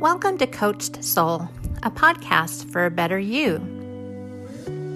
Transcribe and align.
Welcome 0.00 0.38
to 0.38 0.46
Coach 0.46 1.02
Soul, 1.02 1.48
a 1.82 1.90
podcast 1.90 2.70
for 2.70 2.86
a 2.86 2.90
better 2.90 3.18
you. 3.18 3.60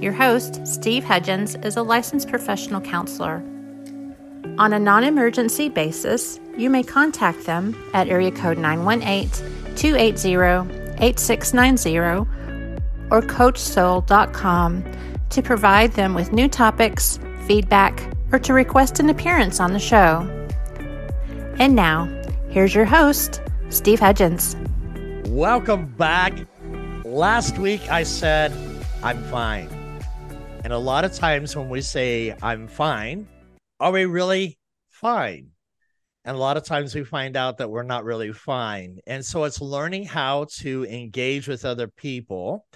Your 0.01 0.13
host, 0.13 0.65
Steve 0.65 1.03
Hudgens, 1.03 1.57
is 1.57 1.77
a 1.77 1.83
licensed 1.83 2.29
professional 2.29 2.81
counselor. 2.81 3.43
On 4.59 4.73
a 4.73 4.79
non 4.79 5.03
emergency 5.03 5.69
basis, 5.69 6.39
you 6.57 6.71
may 6.71 6.85
contact 6.85 7.47
them 7.47 7.77
at 7.95 8.07
area 8.07 8.31
code 8.31 8.59
918 8.59 9.75
280 9.75 11.03
8690 11.03 11.99
or 13.11 13.23
CoachSoul.com 13.23 14.85
to 15.31 15.43
provide 15.43 15.93
them 15.95 16.15
with 16.15 16.33
new 16.33 16.49
topics, 16.49 17.19
feedback, 17.49 18.09
or 18.31 18.39
to 18.39 18.53
request 18.53 19.01
an 19.01 19.09
appearance 19.09 19.59
on 19.59 19.73
the 19.73 19.81
show. 19.81 20.21
And 21.59 21.75
now, 21.75 22.05
here's 22.51 22.73
your 22.73 22.85
host, 22.85 23.43
Steve 23.69 23.99
Hudgens. 23.99 24.55
Welcome 25.33 25.87
back. 25.87 26.35
Last 27.07 27.57
week 27.57 27.91
I 27.91 28.03
said, 28.03 28.53
I'm 29.03 29.25
fine. 29.25 29.67
And 30.63 30.75
a 30.75 30.79
lot 30.79 31.07
of 31.07 31.15
times 31.15 31.57
when 31.57 31.71
we 31.71 31.81
say, 31.81 32.37
I'm 32.43 32.69
fine, 32.69 33.27
are 33.81 33.93
we 33.93 34.05
really 34.05 34.59
fine? 34.91 35.53
And 36.27 36.37
a 36.37 36.39
lot 36.39 36.59
of 36.59 36.67
times 36.67 36.95
we 36.95 37.03
find 37.03 37.35
out 37.35 37.57
that 37.57 37.71
we're 37.71 37.83
not 37.83 38.05
really 38.05 38.35
fine. 38.35 38.99
And 39.07 39.25
so 39.25 39.45
it's 39.45 39.63
learning 39.63 40.05
how 40.05 40.49
to 40.59 40.85
engage 40.85 41.49
with 41.49 41.65
other 41.65 41.89
people, 41.89 42.67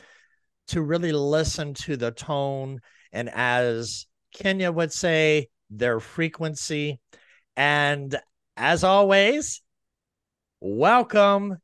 to 0.69 0.81
really 0.81 1.13
listen 1.13 1.75
to 1.75 1.99
the 1.99 2.11
tone. 2.11 2.81
And 3.13 3.29
as 3.35 4.07
Kenya 4.33 4.73
would 4.73 4.95
say, 4.95 5.49
their 5.69 6.01
frequency. 6.01 7.01
And 7.55 8.19
as 8.57 8.83
always, 8.83 9.61
welcome 10.63 11.59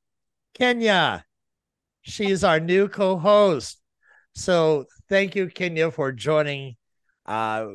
Kenya. 0.54 1.24
She 2.02 2.30
is 2.30 2.44
our 2.44 2.60
new 2.60 2.88
co-host. 2.88 3.80
So 4.34 4.86
thank 5.08 5.34
you, 5.34 5.46
Kenya, 5.48 5.90
for 5.90 6.12
joining. 6.12 6.76
Uh, 7.26 7.66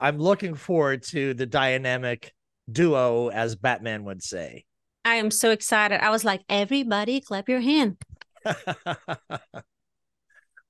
I'm 0.00 0.18
looking 0.18 0.54
forward 0.54 1.02
to 1.04 1.34
the 1.34 1.46
dynamic 1.46 2.32
duo, 2.70 3.28
as 3.28 3.56
Batman 3.56 4.04
would 4.04 4.22
say. 4.22 4.64
I 5.04 5.16
am 5.16 5.30
so 5.30 5.50
excited. 5.50 6.02
I 6.02 6.10
was 6.10 6.24
like, 6.24 6.42
everybody 6.48 7.20
clap 7.20 7.48
your 7.48 7.60
hand. 7.60 7.98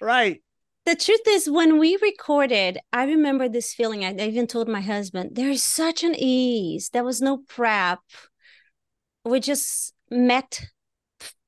right. 0.01 0.43
The 0.87 0.97
truth 0.97 1.23
is, 1.27 1.49
when 1.49 1.79
we 1.79 1.97
recorded, 2.03 2.79
I 2.93 3.05
remember 3.05 3.49
this 3.49 3.73
feeling. 3.73 4.05
I 4.05 4.13
even 4.27 4.47
told 4.47 4.69
my 4.69 4.83
husband, 4.83 5.31
there 5.35 5.49
is 5.49 5.65
such 5.65 6.03
an 6.03 6.15
ease. 6.15 6.91
There 6.91 7.05
was 7.05 7.23
no 7.23 7.39
prep. 7.49 8.01
We 9.25 9.41
just 9.41 9.95
met 10.11 10.67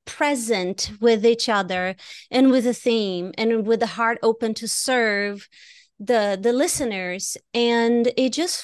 present 0.07 0.91
with 0.99 1.25
each 1.25 1.47
other 1.49 1.95
and 2.31 2.49
with 2.49 2.65
a 2.65 2.73
theme 2.73 3.33
and 3.37 3.67
with 3.67 3.81
the 3.81 3.87
heart 3.87 4.17
open 4.23 4.53
to 4.55 4.67
serve 4.67 5.47
the 5.99 6.37
the 6.41 6.53
listeners 6.53 7.37
and 7.53 8.11
it 8.17 8.33
just 8.33 8.63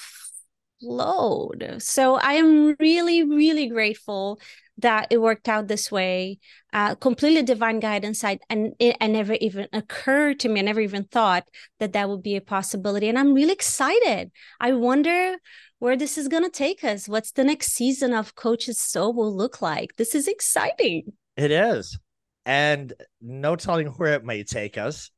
flowed. 0.81 1.77
So 1.79 2.15
i 2.15 2.33
am 2.33 2.75
really 2.79 3.23
really 3.23 3.67
grateful 3.67 4.39
that 4.77 5.07
it 5.11 5.19
worked 5.21 5.47
out 5.47 5.67
this 5.67 5.91
way. 5.91 6.39
Uh, 6.73 6.95
completely 6.95 7.43
divine 7.43 7.79
guidance. 7.79 8.23
I, 8.23 8.39
and 8.49 8.73
it 8.79 8.97
I 8.99 9.07
never 9.07 9.33
even 9.33 9.67
occurred 9.71 10.39
to 10.41 10.49
me 10.49 10.59
i 10.59 10.63
never 10.63 10.81
even 10.81 11.03
thought 11.05 11.47
that 11.79 11.93
that 11.93 12.09
would 12.09 12.23
be 12.23 12.35
a 12.35 12.41
possibility 12.41 13.07
and 13.09 13.17
i'm 13.19 13.33
really 13.33 13.53
excited. 13.53 14.31
I 14.59 14.73
wonder 14.73 15.37
where 15.79 15.97
this 15.97 16.17
is 16.17 16.27
going 16.29 16.43
to 16.43 16.49
take 16.49 16.83
us 16.83 17.09
what's 17.09 17.31
the 17.33 17.43
next 17.43 17.73
season 17.73 18.13
of 18.13 18.35
coaches 18.35 18.79
soul 18.81 19.13
will 19.13 19.35
look 19.35 19.61
like. 19.61 19.95
This 19.97 20.15
is 20.15 20.27
exciting 20.27 21.13
it 21.37 21.51
is. 21.51 21.97
And 22.45 22.93
no 23.21 23.55
telling 23.55 23.87
where 23.87 24.13
it 24.13 24.25
may 24.25 24.43
take 24.43 24.77
us. 24.77 25.11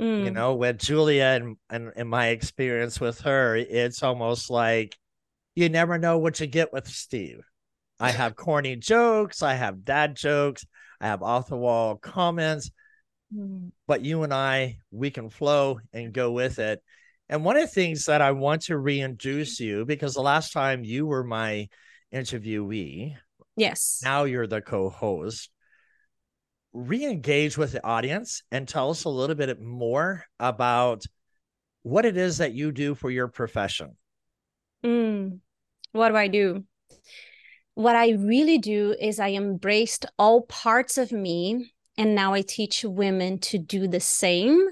Mm. 0.00 0.24
You 0.24 0.30
know, 0.30 0.54
with 0.54 0.78
Julia 0.78 1.24
and, 1.24 1.56
and 1.70 1.92
in 1.96 2.08
my 2.08 2.28
experience 2.28 3.00
with 3.00 3.20
her, 3.20 3.56
it's 3.56 4.02
almost 4.02 4.50
like 4.50 4.96
you 5.54 5.68
never 5.68 5.96
know 5.96 6.18
what 6.18 6.38
you 6.38 6.46
get 6.46 6.72
with 6.72 6.86
Steve. 6.86 7.40
I 7.98 8.10
have 8.10 8.36
corny 8.36 8.76
jokes, 8.76 9.42
I 9.42 9.54
have 9.54 9.84
dad 9.84 10.14
jokes, 10.14 10.66
I 11.00 11.06
have 11.06 11.22
off 11.22 11.48
the 11.48 11.56
wall 11.56 11.96
comments, 11.96 12.70
mm. 13.34 13.70
but 13.86 14.04
you 14.04 14.22
and 14.22 14.34
I, 14.34 14.80
we 14.90 15.10
can 15.10 15.30
flow 15.30 15.80
and 15.94 16.12
go 16.12 16.30
with 16.30 16.58
it. 16.58 16.82
And 17.30 17.42
one 17.42 17.56
of 17.56 17.62
the 17.62 17.68
things 17.68 18.04
that 18.04 18.20
I 18.20 18.32
want 18.32 18.62
to 18.62 18.76
reintroduce 18.76 19.58
you, 19.60 19.86
because 19.86 20.12
the 20.12 20.20
last 20.20 20.52
time 20.52 20.84
you 20.84 21.06
were 21.06 21.24
my 21.24 21.68
interviewee, 22.14 23.16
Yes. 23.56 24.00
Now 24.02 24.24
you're 24.24 24.46
the 24.46 24.60
co-host. 24.60 25.50
Re-engage 26.72 27.56
with 27.56 27.72
the 27.72 27.84
audience 27.84 28.42
and 28.50 28.68
tell 28.68 28.90
us 28.90 29.04
a 29.04 29.08
little 29.08 29.36
bit 29.36 29.60
more 29.60 30.24
about 30.38 31.04
what 31.82 32.04
it 32.04 32.16
is 32.16 32.38
that 32.38 32.52
you 32.52 32.72
do 32.72 32.94
for 32.94 33.10
your 33.10 33.28
profession. 33.28 33.96
Mm, 34.84 35.38
what 35.92 36.10
do 36.10 36.16
I 36.16 36.28
do? 36.28 36.64
What 37.74 37.96
I 37.96 38.10
really 38.10 38.58
do 38.58 38.94
is 39.00 39.18
I 39.18 39.30
embraced 39.30 40.06
all 40.18 40.42
parts 40.42 40.98
of 40.98 41.12
me 41.12 41.72
and 41.96 42.14
now 42.14 42.34
I 42.34 42.42
teach 42.42 42.84
women 42.84 43.38
to 43.40 43.58
do 43.58 43.88
the 43.88 44.00
same 44.00 44.68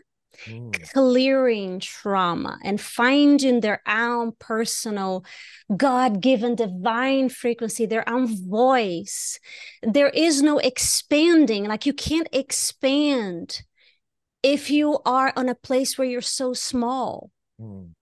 mm. 0.47 0.93
clearing 0.93 1.81
trauma 1.81 2.59
and 2.65 2.81
finding 2.81 3.61
their 3.61 3.83
own 3.87 4.33
personal 4.39 5.25
God 5.77 6.21
given 6.21 6.55
divine 6.55 7.29
frequency, 7.29 7.87
their 7.87 8.09
own 8.09 8.27
voice. 8.49 9.39
There 9.83 10.11
is 10.11 10.43
no 10.43 10.59
expanding, 10.59 11.65
like 11.65 11.87
you 11.87 11.93
can't 11.93 12.29
expand 12.33 13.63
if 14.43 14.71
you 14.71 14.99
are 15.07 15.33
on 15.37 15.49
a 15.49 15.55
place 15.55 15.97
where 15.97 16.09
you're 16.09 16.21
so 16.21 16.53
small. 16.53 17.31
Mm 17.61 17.93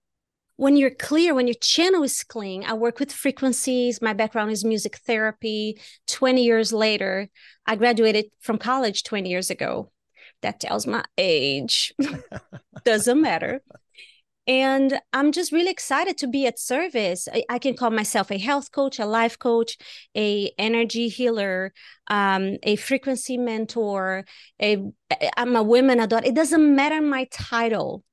when 0.55 0.77
you're 0.77 0.91
clear, 0.91 1.33
when 1.33 1.47
your 1.47 1.55
channel 1.55 2.03
is 2.03 2.23
clean, 2.23 2.63
I 2.63 2.73
work 2.73 2.99
with 2.99 3.11
frequencies. 3.11 4.01
My 4.01 4.13
background 4.13 4.51
is 4.51 4.63
music 4.63 4.97
therapy. 4.97 5.79
20 6.07 6.43
years 6.43 6.71
later, 6.71 7.29
I 7.65 7.75
graduated 7.75 8.25
from 8.39 8.57
college 8.57 9.03
20 9.03 9.29
years 9.29 9.49
ago 9.49 9.91
that 10.43 10.59
tells 10.59 10.87
my 10.87 11.03
age. 11.17 11.93
Doesn't 12.85 13.21
matter. 13.21 13.61
And 14.45 14.99
I'm 15.13 15.31
just 15.31 15.53
really 15.53 15.71
excited 15.71 16.17
to 16.17 16.27
be 16.27 16.45
at 16.45 16.59
service. 16.59 17.29
I, 17.33 17.43
I, 17.49 17.59
can 17.59 17.77
call 17.77 17.91
myself 17.91 18.29
a 18.29 18.37
health 18.37 18.73
coach, 18.73 18.99
a 18.99 19.05
life 19.05 19.39
coach, 19.39 19.77
a 20.17 20.51
energy 20.57 21.07
healer, 21.07 21.71
um, 22.07 22.57
a 22.63 22.75
frequency 22.75 23.37
mentor. 23.37 24.25
A 24.61 24.83
I'm 25.37 25.55
a 25.55 25.63
women 25.63 26.01
adult. 26.01 26.25
It 26.25 26.35
doesn't 26.35 26.75
matter 26.75 27.01
my 27.01 27.25
title. 27.31 28.03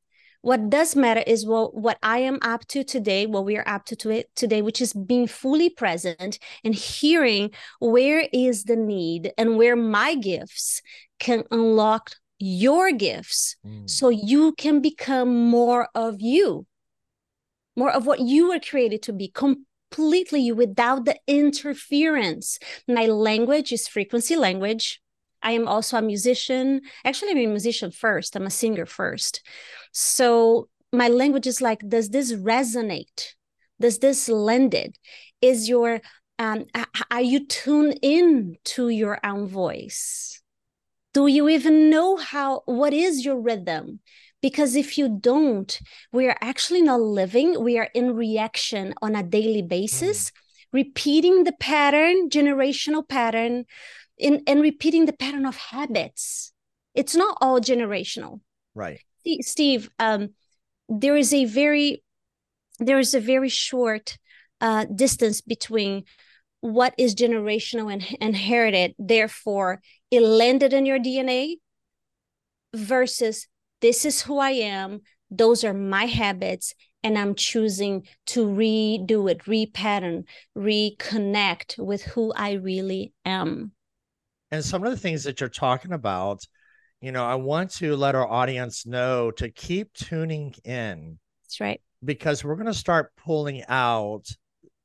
What 0.43 0.71
does 0.71 0.97
matter 0.97 1.23
is 1.27 1.45
what, 1.45 1.75
what 1.75 1.99
I 2.03 2.19
am 2.21 2.39
up 2.41 2.67
to 2.69 2.83
today, 2.83 3.27
what 3.27 3.45
we 3.45 3.57
are 3.57 3.69
up 3.69 3.85
to, 3.87 3.97
to 3.97 4.11
it 4.11 4.31
today, 4.35 4.63
which 4.63 4.81
is 4.81 4.95
being 4.95 5.27
fully 5.27 5.69
present 5.69 6.39
and 6.65 6.75
hearing 6.75 7.51
where 7.79 8.27
is 8.33 8.65
the 8.65 8.77
need 8.77 9.33
and 9.37 9.57
where 9.57 9.77
my 9.77 10.15
gifts 10.15 10.81
can 11.19 11.45
unlock 11.51 12.13
your 12.39 12.91
gifts 12.91 13.57
mm. 13.67 13.89
so 13.89 14.09
you 14.09 14.53
can 14.53 14.81
become 14.81 15.51
more 15.51 15.89
of 15.95 16.17
you, 16.21 16.67
more 17.77 17.91
of 17.91 18.07
what 18.07 18.21
you 18.21 18.49
were 18.49 18.61
created 18.61 19.03
to 19.03 19.13
be, 19.13 19.29
completely 19.29 20.41
you 20.41 20.55
without 20.55 21.05
the 21.05 21.17
interference. 21.27 22.59
My 22.89 23.05
language 23.05 23.73
is 23.73 23.87
frequency 23.87 24.37
language. 24.37 25.03
I 25.43 25.53
am 25.53 25.69
also 25.69 25.97
a 25.97 26.03
musician. 26.03 26.83
Actually, 27.05 27.33
I'm 27.33 27.39
a 27.39 27.47
musician 27.47 27.91
first, 27.91 28.37
I'm 28.37 28.47
a 28.47 28.51
singer 28.51 28.87
first. 28.87 29.43
So 29.93 30.69
my 30.93 31.09
language 31.09 31.47
is 31.47 31.61
like, 31.61 31.81
does 31.89 32.11
this 32.11 32.33
resonate? 32.33 33.35
Does 33.81 33.99
this 33.99 34.29
lend 34.29 34.75
it? 34.75 34.99
Is 35.41 35.69
your 35.69 36.01
um, 36.39 36.65
are 37.11 37.21
you 37.21 37.47
tuned 37.47 37.99
in 38.03 38.57
to 38.65 38.89
your 38.89 39.21
own 39.25 39.47
voice? 39.47 40.41
do 41.13 41.27
you 41.27 41.49
even 41.49 41.91
know 41.91 42.17
how 42.17 42.63
what 42.67 42.93
is 42.93 43.25
your 43.25 43.41
rhythm 43.41 44.01
because 44.43 44.77
if 44.77 44.97
you 44.97 45.09
don't 45.09 45.81
we 46.13 46.27
are 46.27 46.37
actually 46.41 46.83
not 46.83 47.01
living 47.01 47.63
we 47.63 47.79
are 47.79 47.89
in 47.95 48.15
reaction 48.15 48.95
on 49.03 49.17
a 49.17 49.23
daily 49.23 49.63
basis 49.63 50.31
mm. 50.31 50.33
repeating 50.73 51.45
the 51.45 51.53
pattern 51.53 52.29
generational 52.29 53.07
pattern 53.07 53.65
in, 54.21 54.43
and 54.47 54.61
repeating 54.61 55.07
the 55.07 55.13
pattern 55.13 55.47
of 55.47 55.57
habits. 55.57 56.53
It's 56.95 57.15
not 57.15 57.39
all 57.41 57.61
generational. 57.61 58.41
Right. 58.75 59.01
Steve 59.43 59.91
um, 59.99 60.31
there 60.91 61.17
is 61.17 61.33
a 61.33 61.45
very 61.45 62.03
there 62.81 62.99
is 62.99 63.15
a 63.15 63.21
very 63.21 63.49
short 63.49 64.19
uh, 64.61 64.85
distance 64.87 65.41
between 65.41 66.05
what 66.61 66.95
is 66.99 67.15
generational 67.15 67.93
and 67.93 68.05
inherited 68.21 68.95
therefore 68.99 69.81
it 70.11 70.21
landed 70.21 70.73
in 70.73 70.85
your 70.85 70.99
dna 70.99 71.55
versus 72.75 73.47
this 73.81 74.05
is 74.05 74.23
who 74.23 74.39
i 74.39 74.51
am 74.51 75.01
those 75.31 75.65
are 75.65 75.73
my 75.73 76.05
habits 76.05 76.75
and 77.03 77.17
i'm 77.17 77.35
choosing 77.35 78.07
to 78.27 78.47
redo 78.47 79.31
it 79.31 79.39
repattern 79.45 80.25
reconnect 80.59 81.79
with 81.79 82.03
who 82.03 82.33
i 82.35 82.53
really 82.53 83.15
am 83.25 83.73
And 84.51 84.65
some 84.65 84.85
of 84.85 84.91
the 84.91 84.97
things 84.97 85.25
that 85.25 85.41
you're 85.41 85.49
talking 85.49 85.93
about, 85.93 86.47
you 87.01 87.13
know, 87.13 87.25
I 87.25 87.37
want 87.37 87.71
to 87.77 87.97
let 87.97 88.15
our 88.15 88.29
audience 88.29 88.87
know 88.87 89.31
to 89.33 89.51
keep 89.51 89.93
tuning 89.93 90.55
in. 90.65 91.19
That's 91.45 91.61
right. 91.61 91.81
Because 92.05 92.45
we're 92.45 92.57
going 92.57 92.67
to 92.67 92.75
start 92.75 93.13
pulling 93.17 93.63
out 93.69 94.27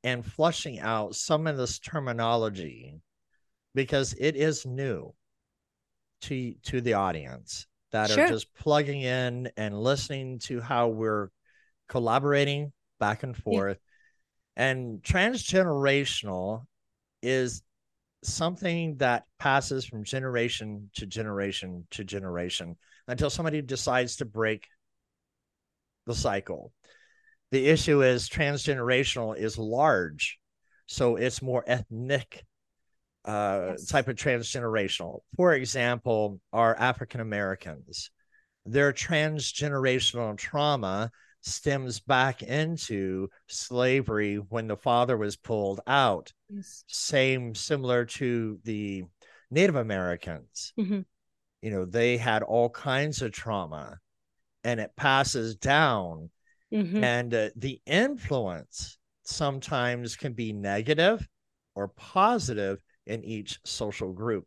and 0.04 0.24
flushing 0.24 0.78
out 0.78 1.16
some 1.16 1.46
of 1.46 1.56
this 1.56 1.78
terminology 1.78 2.94
because 3.74 4.14
it 4.18 4.36
is 4.36 4.64
new 4.64 5.12
to 6.22 6.54
to 6.62 6.80
the 6.80 6.94
audience 6.94 7.66
that 7.92 8.10
sure. 8.10 8.24
are 8.24 8.28
just 8.28 8.52
plugging 8.54 9.02
in 9.02 9.50
and 9.56 9.78
listening 9.78 10.38
to 10.38 10.60
how 10.60 10.88
we're 10.88 11.28
collaborating 11.88 12.72
back 12.98 13.22
and 13.22 13.36
forth. 13.36 13.78
Yeah. 14.56 14.68
And 14.68 15.02
transgenerational 15.02 16.64
is 17.22 17.62
something 18.26 18.96
that 18.96 19.24
passes 19.38 19.84
from 19.84 20.04
generation 20.04 20.90
to 20.94 21.06
generation 21.06 21.86
to 21.90 22.04
generation 22.04 22.76
until 23.08 23.30
somebody 23.30 23.62
decides 23.62 24.16
to 24.16 24.24
break 24.24 24.66
the 26.06 26.14
cycle. 26.14 26.72
The 27.52 27.66
issue 27.68 28.02
is 28.02 28.28
transgenerational 28.28 29.36
is 29.36 29.58
large, 29.58 30.38
so 30.86 31.16
it's 31.16 31.42
more 31.42 31.64
ethnic 31.66 32.44
uh, 33.24 33.68
yes. 33.70 33.86
type 33.86 34.08
of 34.08 34.16
transgenerational. 34.16 35.20
For 35.36 35.54
example, 35.54 36.40
are 36.52 36.76
African 36.78 37.20
Americans. 37.20 38.10
Their 38.64 38.92
transgenerational 38.92 40.36
trauma 40.36 41.10
stems 41.46 42.00
back 42.00 42.42
into 42.42 43.28
slavery 43.46 44.36
when 44.36 44.66
the 44.66 44.76
father 44.76 45.16
was 45.16 45.36
pulled 45.36 45.80
out. 45.86 46.32
Yes. 46.48 46.84
Same, 46.88 47.54
similar 47.54 48.04
to 48.04 48.58
the 48.64 49.04
Native 49.50 49.76
Americans. 49.76 50.72
Mm-hmm. 50.78 51.00
You 51.62 51.70
know, 51.70 51.84
they 51.84 52.16
had 52.16 52.42
all 52.42 52.68
kinds 52.68 53.22
of 53.22 53.32
trauma 53.32 53.98
and 54.64 54.80
it 54.80 54.90
passes 54.96 55.54
down. 55.56 56.30
Mm-hmm. 56.72 57.04
And 57.04 57.32
uh, 57.32 57.48
the 57.54 57.80
influence 57.86 58.98
sometimes 59.24 60.16
can 60.16 60.32
be 60.32 60.52
negative 60.52 61.26
or 61.76 61.88
positive 61.88 62.80
in 63.06 63.22
each 63.24 63.60
social 63.64 64.12
group. 64.12 64.46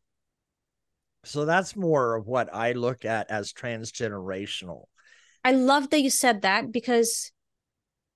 So 1.23 1.45
that's 1.45 1.75
more 1.75 2.15
of 2.15 2.27
what 2.27 2.53
I 2.53 2.73
look 2.73 3.05
at 3.05 3.31
as 3.31 3.53
transgenerational. 3.53 4.83
I 5.43 5.51
love 5.51 5.89
that 5.89 6.01
you 6.01 6.09
said 6.09 6.41
that 6.41 6.71
because 6.71 7.31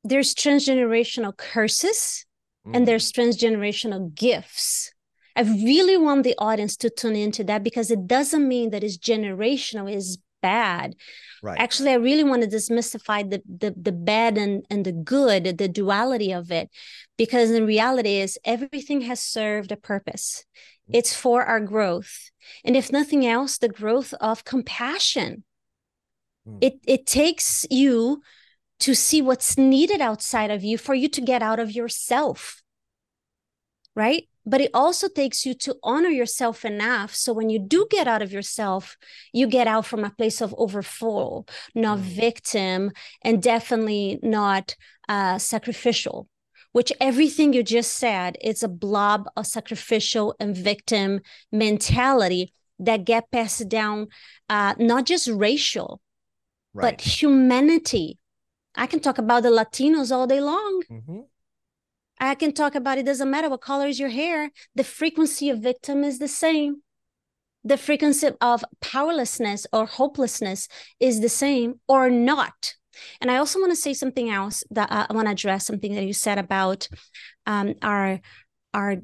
there's 0.03 0.35
transgenerational 0.35 1.35
curses 1.35 2.25
mm. 2.67 2.75
and 2.75 2.87
there's 2.87 3.11
transgenerational 3.11 4.13
gifts. 4.13 4.91
I 5.35 5.41
really 5.41 5.97
want 5.97 6.23
the 6.23 6.35
audience 6.37 6.77
to 6.77 6.89
tune 6.89 7.15
into 7.15 7.43
that 7.45 7.63
because 7.63 7.89
it 7.89 8.05
doesn't 8.05 8.47
mean 8.47 8.69
that 8.69 8.83
it's 8.83 8.97
generational 8.97 9.91
is 9.91 10.19
bad. 10.41 10.95
Right. 11.41 11.59
Actually, 11.59 11.91
I 11.91 11.95
really 11.95 12.23
want 12.23 12.43
to 12.43 12.47
demystify 12.47 13.29
the, 13.29 13.41
the 13.47 13.73
the 13.75 13.91
bad 13.91 14.37
and, 14.37 14.63
and 14.69 14.85
the 14.85 14.91
good, 14.91 15.57
the 15.57 15.67
duality 15.67 16.31
of 16.33 16.51
it. 16.51 16.69
Because 17.17 17.49
in 17.49 17.65
reality 17.65 18.17
is 18.17 18.37
everything 18.45 19.01
has 19.01 19.21
served 19.21 19.71
a 19.71 19.77
purpose. 19.77 20.45
Mm. 20.89 20.97
It's 20.97 21.15
for 21.15 21.43
our 21.43 21.59
growth. 21.59 22.29
And 22.63 22.75
if 22.75 22.91
nothing 22.91 23.25
else, 23.25 23.57
the 23.57 23.69
growth 23.69 24.13
of 24.21 24.43
compassion 24.43 25.43
Mm. 26.47 26.57
It 26.61 26.79
it 26.87 27.05
takes 27.05 27.65
you 27.69 28.21
to 28.79 28.93
see 28.93 29.21
what's 29.21 29.57
needed 29.57 30.01
outside 30.01 30.51
of 30.51 30.63
you 30.63 30.77
for 30.77 30.93
you 30.93 31.07
to 31.09 31.21
get 31.21 31.41
out 31.41 31.59
of 31.59 31.71
yourself. 31.71 32.61
Right? 33.95 34.27
But 34.45 34.59
it 34.59 34.71
also 34.73 35.07
takes 35.07 35.45
you 35.45 35.53
to 35.53 35.75
honor 35.83 36.09
yourself 36.09 36.65
enough. 36.65 37.15
So 37.15 37.31
when 37.31 37.49
you 37.49 37.59
do 37.59 37.87
get 37.89 38.07
out 38.07 38.21
of 38.21 38.33
yourself, 38.33 38.97
you 39.31 39.47
get 39.47 39.67
out 39.67 39.85
from 39.85 40.03
a 40.03 40.09
place 40.09 40.41
of 40.41 40.53
overflow, 40.57 41.45
not 41.75 41.99
mm. 41.99 42.01
victim, 42.01 42.91
and 43.21 43.41
definitely 43.41 44.19
not 44.21 44.75
uh, 45.07 45.37
sacrificial 45.37 46.27
which 46.73 46.91
everything 46.99 47.53
you 47.53 47.63
just 47.63 47.93
said 47.93 48.35
is 48.41 48.61
a 48.61 48.67
blob 48.67 49.29
of 49.37 49.47
sacrificial 49.47 50.35
and 50.39 50.57
victim 50.57 51.21
mentality 51.51 52.51
that 52.79 53.05
get 53.05 53.31
passed 53.31 53.69
down 53.69 54.07
uh, 54.49 54.73
not 54.77 55.05
just 55.05 55.27
racial 55.29 56.01
right. 56.73 56.97
but 56.97 57.01
humanity. 57.01 58.19
I 58.75 58.87
can 58.87 58.99
talk 58.99 59.17
about 59.17 59.43
the 59.43 59.49
Latinos 59.49 60.11
all 60.11 60.27
day 60.27 60.41
long. 60.41 60.83
Mm-hmm. 60.91 61.19
I 62.19 62.35
can 62.35 62.53
talk 62.53 62.75
about 62.75 62.97
it 62.97 63.05
doesn't 63.05 63.29
matter 63.29 63.49
what 63.49 63.61
color 63.61 63.87
is 63.87 63.99
your 63.99 64.09
hair, 64.09 64.51
the 64.75 64.83
frequency 64.83 65.49
of 65.49 65.59
victim 65.59 66.03
is 66.03 66.19
the 66.19 66.27
same. 66.27 66.81
The 67.63 67.77
frequency 67.77 68.29
of 68.41 68.63
powerlessness 68.81 69.65
or 69.71 69.85
hopelessness 69.85 70.67
is 70.99 71.21
the 71.21 71.29
same 71.29 71.79
or 71.87 72.09
not. 72.09 72.75
And 73.21 73.31
I 73.31 73.37
also 73.37 73.59
want 73.59 73.71
to 73.71 73.75
say 73.75 73.93
something 73.93 74.29
else 74.29 74.63
that 74.69 74.91
uh, 74.91 75.07
I 75.09 75.13
want 75.13 75.27
to 75.27 75.31
address 75.31 75.65
something 75.65 75.95
that 75.95 76.05
you 76.05 76.13
said 76.13 76.37
about 76.37 76.87
um, 77.45 77.75
our 77.81 78.19
our 78.73 78.97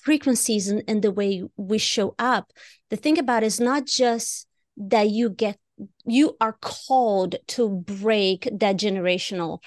frequencies 0.00 0.68
and, 0.68 0.82
and 0.88 1.02
the 1.02 1.10
way 1.10 1.42
we 1.56 1.78
show 1.78 2.14
up. 2.18 2.52
The 2.90 2.96
thing 2.96 3.18
about 3.18 3.42
it 3.42 3.46
is 3.46 3.60
not 3.60 3.86
just 3.86 4.46
that 4.76 5.10
you 5.10 5.30
get 5.30 5.58
you 6.04 6.36
are 6.40 6.56
called 6.60 7.36
to 7.48 7.68
break 7.68 8.48
that 8.52 8.76
generational 8.76 9.58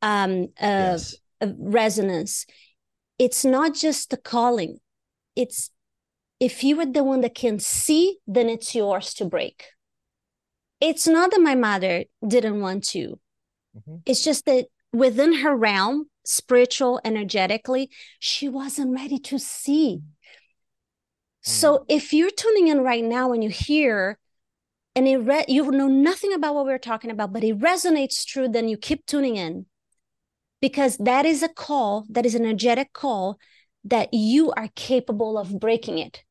um, 0.00 0.48
uh, 0.60 0.98
yes. 0.98 1.14
resonance. 1.40 2.46
It's 3.18 3.44
not 3.44 3.74
just 3.74 4.10
the 4.10 4.16
calling. 4.16 4.78
It's 5.36 5.70
if 6.40 6.64
you 6.64 6.80
are 6.80 6.86
the 6.86 7.04
one 7.04 7.20
that 7.20 7.36
can 7.36 7.60
see, 7.60 8.18
then 8.26 8.48
it's 8.48 8.74
yours 8.74 9.14
to 9.14 9.24
break. 9.24 9.66
It's 10.80 11.06
not 11.06 11.30
that 11.30 11.40
my 11.40 11.54
mother 11.54 12.04
didn't 12.26 12.60
want 12.60 12.82
to. 12.88 13.20
Mm-hmm. 13.76 13.96
It's 14.04 14.24
just 14.24 14.44
that 14.46 14.66
within 14.92 15.34
her 15.34 15.54
realm, 15.54 16.06
spiritual, 16.24 17.00
energetically, 17.04 17.90
she 18.18 18.48
wasn't 18.48 18.94
ready 18.94 19.18
to 19.20 19.38
see. 19.38 20.00
Mm. 20.02 21.48
So 21.48 21.84
if 21.88 22.12
you're 22.12 22.30
tuning 22.30 22.68
in 22.68 22.80
right 22.80 23.04
now 23.04 23.32
and 23.32 23.42
you 23.44 23.50
hear 23.50 24.18
and 24.94 25.08
it 25.08 25.18
re- 25.18 25.44
you 25.48 25.70
know 25.70 25.88
nothing 25.88 26.32
about 26.32 26.54
what 26.54 26.66
we're 26.66 26.78
talking 26.78 27.10
about, 27.10 27.32
but 27.32 27.44
it 27.44 27.58
resonates 27.58 28.24
true, 28.26 28.48
then 28.48 28.68
you 28.68 28.76
keep 28.76 29.06
tuning 29.06 29.36
in 29.36 29.66
because 30.60 30.96
that 30.98 31.26
is 31.26 31.42
a 31.42 31.48
call, 31.48 32.06
that 32.08 32.26
is 32.26 32.34
an 32.34 32.44
energetic 32.44 32.92
call 32.92 33.38
that 33.84 34.12
you 34.12 34.52
are 34.52 34.68
capable 34.76 35.36
of 35.38 35.58
breaking 35.58 35.98
it 35.98 36.24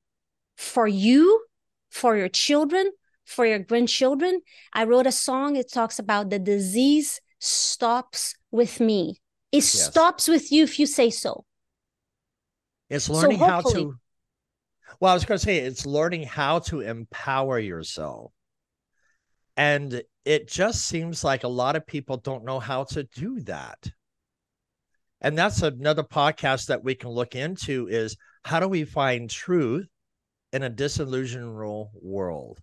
for 0.55 0.87
you, 0.87 1.43
for 1.89 2.15
your 2.15 2.29
children, 2.29 2.91
for 3.25 3.45
your 3.45 3.59
grandchildren. 3.59 4.41
I 4.73 4.85
wrote 4.85 5.07
a 5.07 5.11
song, 5.11 5.55
it 5.55 5.71
talks 5.71 5.99
about 5.99 6.29
the 6.29 6.39
disease 6.39 7.19
stops 7.39 8.35
with 8.51 8.79
me. 8.79 9.17
It 9.51 9.57
yes. 9.57 9.85
stops 9.85 10.27
with 10.27 10.51
you 10.51 10.63
if 10.63 10.79
you 10.79 10.85
say 10.85 11.09
so. 11.09 11.45
It's 12.89 13.09
learning 13.09 13.39
so 13.39 13.45
how 13.45 13.61
to. 13.61 13.95
Well, 14.99 15.11
I 15.11 15.13
was 15.13 15.25
going 15.25 15.39
to 15.39 15.43
say 15.43 15.57
it's 15.57 15.85
learning 15.85 16.23
how 16.23 16.59
to 16.59 16.81
empower 16.81 17.57
yourself. 17.57 18.31
And 19.57 20.01
it 20.25 20.47
just 20.47 20.85
seems 20.85 21.23
like 21.23 21.43
a 21.43 21.49
lot 21.49 21.75
of 21.75 21.85
people 21.85 22.17
don't 22.17 22.45
know 22.45 22.59
how 22.59 22.85
to 22.85 23.03
do 23.03 23.39
that. 23.41 23.91
And 25.19 25.37
that's 25.37 25.61
another 25.61 26.03
podcast 26.03 26.67
that 26.67 26.83
we 26.83 26.95
can 26.95 27.09
look 27.09 27.35
into 27.35 27.87
is 27.87 28.17
how 28.43 28.59
do 28.59 28.67
we 28.67 28.85
find 28.85 29.29
truth 29.29 29.87
in 30.51 30.63
a 30.63 30.69
disillusional 30.69 31.89
world? 32.01 32.59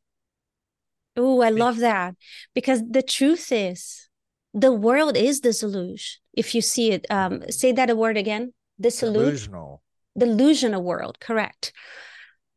Oh, 1.16 1.40
I 1.40 1.50
love 1.50 1.78
that. 1.78 2.14
Because 2.54 2.82
the 2.88 3.02
truth 3.02 3.52
is 3.52 4.08
the 4.54 4.72
world 4.72 5.16
is 5.16 5.40
disillusioned. 5.40 6.18
If 6.32 6.54
you 6.54 6.62
see 6.62 6.92
it, 6.92 7.06
um, 7.10 7.42
say 7.50 7.72
that 7.72 7.90
a 7.90 7.96
word 7.96 8.16
again. 8.16 8.52
Disillusional. 8.80 9.78
Delusional 10.16 10.82
world, 10.82 11.20
correct. 11.20 11.72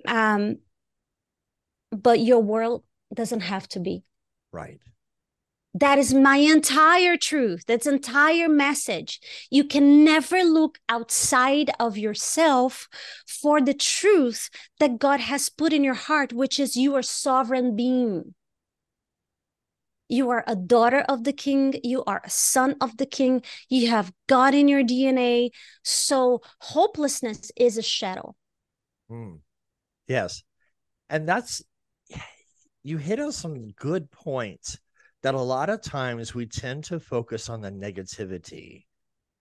Um, 0.07 0.57
but 1.91 2.19
your 2.19 2.39
world 2.39 2.83
doesn't 3.13 3.41
have 3.41 3.67
to 3.69 3.79
be. 3.79 4.03
Right. 4.51 4.79
That 5.73 5.97
is 5.97 6.13
my 6.13 6.35
entire 6.37 7.15
truth. 7.15 7.63
That's 7.65 7.87
entire 7.87 8.49
message. 8.49 9.21
You 9.49 9.63
can 9.63 10.03
never 10.03 10.43
look 10.43 10.79
outside 10.89 11.71
of 11.79 11.97
yourself 11.97 12.89
for 13.25 13.61
the 13.61 13.73
truth 13.73 14.49
that 14.79 14.99
God 14.99 15.21
has 15.21 15.47
put 15.47 15.71
in 15.71 15.83
your 15.83 15.93
heart, 15.93 16.33
which 16.33 16.59
is 16.59 16.75
you 16.75 16.93
are 16.95 17.01
sovereign 17.01 17.75
being. 17.75 18.35
You 20.09 20.29
are 20.31 20.43
a 20.45 20.57
daughter 20.57 21.05
of 21.07 21.23
the 21.23 21.31
king. 21.31 21.75
You 21.85 22.03
are 22.03 22.21
a 22.25 22.29
son 22.29 22.75
of 22.81 22.97
the 22.97 23.05
king. 23.05 23.41
You 23.69 23.89
have 23.91 24.11
God 24.27 24.53
in 24.53 24.67
your 24.67 24.83
DNA. 24.83 25.51
So 25.83 26.41
hopelessness 26.59 27.49
is 27.55 27.77
a 27.77 27.81
shadow. 27.81 28.35
Mm. 29.09 29.39
Yes. 30.09 30.43
And 31.09 31.29
that's 31.29 31.63
you 32.83 32.97
hit 32.97 33.19
on 33.19 33.31
some 33.31 33.71
good 33.71 34.09
points 34.11 34.79
that 35.23 35.35
a 35.35 35.41
lot 35.41 35.69
of 35.69 35.81
times 35.81 36.33
we 36.33 36.45
tend 36.45 36.83
to 36.85 36.99
focus 36.99 37.49
on 37.49 37.61
the 37.61 37.71
negativity 37.71 38.85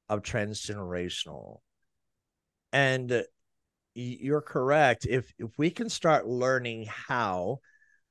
of 0.09 0.23
transgenerational. 0.23 1.61
And 2.73 3.11
uh, 3.11 3.23
you're 3.95 4.43
correct. 4.43 5.07
If 5.09 5.33
if 5.39 5.51
we 5.59 5.71
can 5.71 5.89
start 5.89 6.27
learning 6.27 6.87
how 6.87 7.61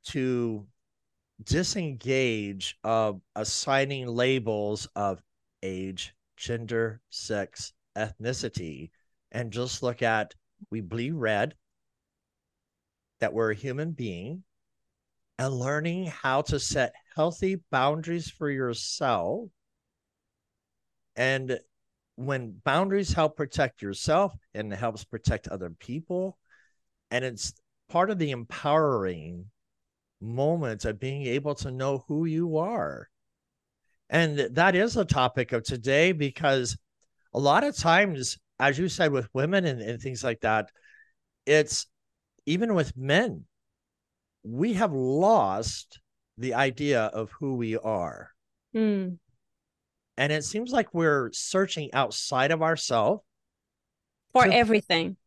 to 0.08 0.66
disengage 1.44 2.78
of 2.84 3.22
assigning 3.36 4.08
labels 4.08 4.88
of 4.96 5.22
age, 5.64 6.14
gender, 6.36 7.02
sex, 7.10 7.74
ethnicity, 7.98 8.90
and 9.32 9.52
just 9.52 9.84
look 9.84 10.02
at 10.02 10.34
we 10.70 10.82
bleed 10.82 11.14
red, 11.14 11.56
that 13.20 13.34
we're 13.34 13.52
a 13.52 13.56
human 13.56 13.92
being, 13.92 14.44
and 15.40 15.54
learning 15.54 16.06
how 16.08 16.42
to 16.42 16.60
set 16.60 16.94
healthy 17.16 17.58
boundaries 17.72 18.30
for 18.30 18.52
yourself. 18.52 19.48
And 21.16 21.58
when 22.18 22.60
boundaries 22.66 23.14
help 23.14 23.38
protect 23.38 23.82
yourself 23.82 24.34
and 24.54 24.74
helps 24.74 25.06
protect 25.06 25.48
other 25.48 25.70
people, 25.70 26.38
and 27.10 27.24
it's 27.24 27.54
part 27.88 28.10
of 28.10 28.20
the 28.20 28.32
empowering 28.32 29.46
moment 30.20 30.84
of 30.84 31.00
being 31.00 31.24
able 31.24 31.56
to 31.56 31.72
know 31.72 32.04
who 32.10 32.26
you 32.26 32.58
are. 32.58 33.08
And 34.10 34.40
that 34.40 34.76
is 34.76 34.98
a 34.98 35.06
topic 35.06 35.54
of 35.54 35.64
today 35.64 36.12
because 36.12 36.78
a 37.34 37.40
lot 37.40 37.64
of 37.64 37.78
times, 37.78 38.38
as 38.60 38.78
you 38.78 38.90
said, 38.90 39.14
with 39.14 39.30
women 39.34 39.64
and, 39.64 39.82
and 39.82 40.02
things 40.02 40.22
like 40.22 40.42
that, 40.42 40.70
it's 41.46 41.88
even 42.46 42.74
with 42.76 42.98
men, 42.98 43.46
we 44.44 44.74
have 44.74 44.94
lost 44.94 46.00
the 46.38 46.54
idea 46.54 47.04
of 47.04 47.32
who 47.32 47.56
we 47.56 47.78
are. 47.78 48.32
Mm. 48.76 49.18
And 50.18 50.34
it 50.34 50.44
seems 50.44 50.72
like 50.72 50.94
we're 50.94 51.32
searching 51.34 51.90
outside 51.94 52.52
of 52.52 52.62
ourselves 52.62 53.24
for 54.34 54.46
to, 54.46 54.54
everything. 54.54 55.18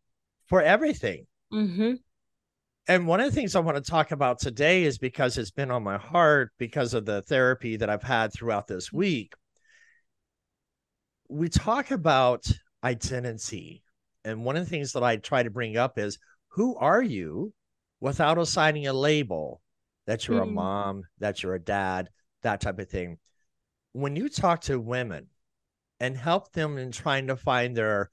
For 0.49 0.63
everything. 0.63 1.27
Mm-hmm. 1.53 1.95
And 2.89 3.07
one 3.07 3.21
of 3.21 3.27
the 3.27 3.33
things 3.33 3.55
I 3.55 3.61
want 3.61 3.83
to 3.83 3.91
talk 3.91 4.11
about 4.11 4.39
today 4.41 4.85
is 4.85 4.99
because 4.99 5.39
it's 5.39 5.51
been 5.51 5.71
on 5.71 5.83
my 5.83 5.99
heart 5.99 6.51
because 6.59 6.95
of 6.95 7.05
the 7.05 7.23
therapy 7.23 7.77
that 7.77 7.89
I've 7.89 8.03
had 8.03 8.33
throughout 8.33 8.67
this 8.67 8.91
mm. 8.91 8.99
week. 8.99 9.35
We 11.29 11.49
talk 11.49 11.91
about 11.91 12.51
identity. 12.85 13.83
And 14.25 14.45
one 14.45 14.57
of 14.57 14.65
the 14.65 14.71
things 14.71 14.93
that 14.93 15.03
I 15.03 15.17
try 15.17 15.43
to 15.43 15.51
bring 15.51 15.77
up 15.77 15.99
is 15.99 16.19
who 16.49 16.77
are 16.77 17.03
you 17.03 17.53
without 18.03 18.37
assigning 18.37 18.89
a 18.89 18.93
label 18.93 19.63
that 20.09 20.27
you're 20.27 20.41
mm. 20.41 20.49
a 20.49 20.51
mom, 20.51 21.05
that 21.21 21.41
you're 21.41 21.55
a 21.55 21.61
dad, 21.61 22.11
that 22.43 22.61
type 22.61 22.81
of 22.81 22.91
thing. 22.91 23.17
When 23.93 24.17
you 24.17 24.29
talk 24.29 24.63
to 24.63 24.81
women 24.81 25.29
and 26.01 26.17
help 26.17 26.53
them 26.53 26.79
in 26.79 26.91
trying 26.91 27.29
to 27.29 27.37
find 27.37 27.77
their 27.77 28.11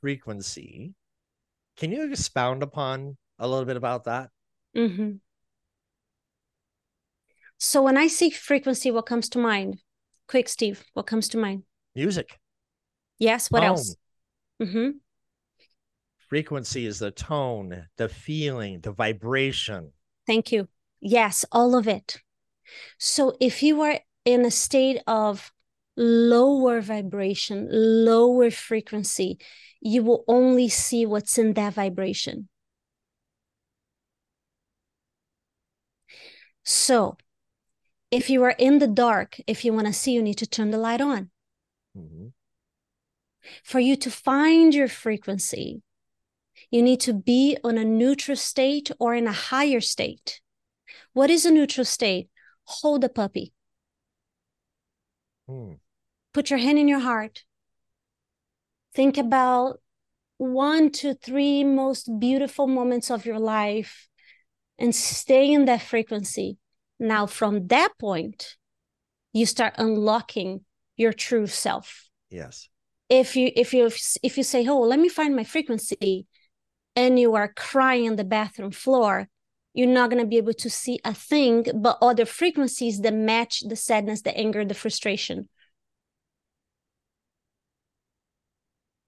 frequency, 0.00 0.92
can 1.76 1.92
you 1.92 2.10
expound 2.10 2.64
upon 2.64 3.16
a 3.38 3.46
little 3.46 3.64
bit 3.64 3.76
about 3.76 4.04
that? 4.04 4.30
Mm-hmm. 4.76 5.12
So 7.58 7.82
when 7.82 7.96
I 7.96 8.08
see 8.08 8.30
frequency, 8.30 8.90
what 8.90 9.06
comes 9.06 9.28
to 9.30 9.38
mind? 9.38 9.78
Quick, 10.26 10.48
Steve, 10.48 10.84
what 10.94 11.06
comes 11.06 11.28
to 11.28 11.38
mind? 11.38 11.62
Music. 11.94 12.40
Yes. 13.20 13.52
What 13.52 13.62
else? 13.62 13.94
Mm-hmm. 14.60 14.90
Frequency 16.28 16.84
is 16.84 16.98
the 16.98 17.10
tone, 17.10 17.86
the 17.96 18.08
feeling, 18.08 18.80
the 18.80 18.92
vibration. 18.92 19.92
Thank 20.26 20.52
you. 20.52 20.68
Yes, 21.00 21.44
all 21.50 21.74
of 21.74 21.88
it. 21.88 22.20
So 22.98 23.34
if 23.40 23.62
you 23.62 23.80
are 23.80 24.00
in 24.26 24.44
a 24.44 24.50
state 24.50 25.00
of 25.06 25.52
lower 25.96 26.82
vibration, 26.82 27.66
lower 27.70 28.50
frequency, 28.50 29.38
you 29.80 30.02
will 30.02 30.24
only 30.28 30.68
see 30.68 31.06
what's 31.06 31.38
in 31.38 31.54
that 31.54 31.74
vibration. 31.74 32.48
So, 36.62 37.16
if 38.10 38.28
you 38.28 38.42
are 38.44 38.54
in 38.58 38.78
the 38.78 38.86
dark, 38.86 39.40
if 39.46 39.64
you 39.64 39.72
want 39.72 39.86
to 39.86 39.92
see, 39.94 40.12
you 40.12 40.22
need 40.22 40.36
to 40.38 40.46
turn 40.46 40.70
the 40.70 40.78
light 40.78 41.00
on. 41.00 41.30
Mm-hmm. 41.96 42.26
For 43.64 43.80
you 43.80 43.96
to 43.96 44.10
find 44.10 44.74
your 44.74 44.88
frequency, 44.88 45.82
you 46.70 46.82
need 46.82 47.00
to 47.00 47.12
be 47.12 47.56
on 47.64 47.78
a 47.78 47.84
neutral 47.84 48.36
state 48.36 48.90
or 48.98 49.14
in 49.14 49.26
a 49.26 49.32
higher 49.32 49.80
state. 49.80 50.40
What 51.12 51.30
is 51.30 51.44
a 51.44 51.50
neutral 51.50 51.84
state? 51.84 52.28
Hold 52.64 53.04
a 53.04 53.08
puppy. 53.08 53.52
Hmm. 55.46 55.74
Put 56.34 56.50
your 56.50 56.58
hand 56.58 56.78
in 56.78 56.88
your 56.88 57.00
heart. 57.00 57.44
Think 58.94 59.16
about 59.16 59.80
one 60.36 60.90
to 60.90 61.14
three 61.14 61.64
most 61.64 62.08
beautiful 62.18 62.66
moments 62.66 63.10
of 63.10 63.26
your 63.26 63.38
life 63.38 64.08
and 64.78 64.94
stay 64.94 65.52
in 65.52 65.64
that 65.64 65.82
frequency. 65.82 66.58
Now, 67.00 67.26
from 67.26 67.68
that 67.68 67.90
point, 67.98 68.56
you 69.32 69.46
start 69.46 69.74
unlocking 69.78 70.64
your 70.96 71.12
true 71.12 71.46
self. 71.46 72.08
Yes. 72.30 72.68
If 73.08 73.36
you 73.36 73.50
if 73.56 73.72
you 73.72 73.90
if 74.22 74.36
you 74.36 74.42
say, 74.42 74.66
"Oh, 74.66 74.80
let 74.80 74.98
me 74.98 75.08
find 75.08 75.34
my 75.34 75.44
frequency," 75.44 76.26
and 76.98 77.18
you 77.18 77.34
are 77.36 77.52
crying 77.54 78.08
on 78.08 78.16
the 78.16 78.24
bathroom 78.24 78.72
floor, 78.72 79.28
you're 79.72 79.86
not 79.86 80.10
going 80.10 80.22
to 80.22 80.28
be 80.28 80.36
able 80.36 80.54
to 80.54 80.68
see 80.68 80.98
a 81.04 81.14
thing 81.14 81.64
but 81.74 81.96
other 82.02 82.26
frequencies 82.26 83.00
that 83.02 83.14
match 83.14 83.62
the 83.68 83.76
sadness, 83.76 84.22
the 84.22 84.36
anger, 84.36 84.64
the 84.64 84.74
frustration. 84.74 85.48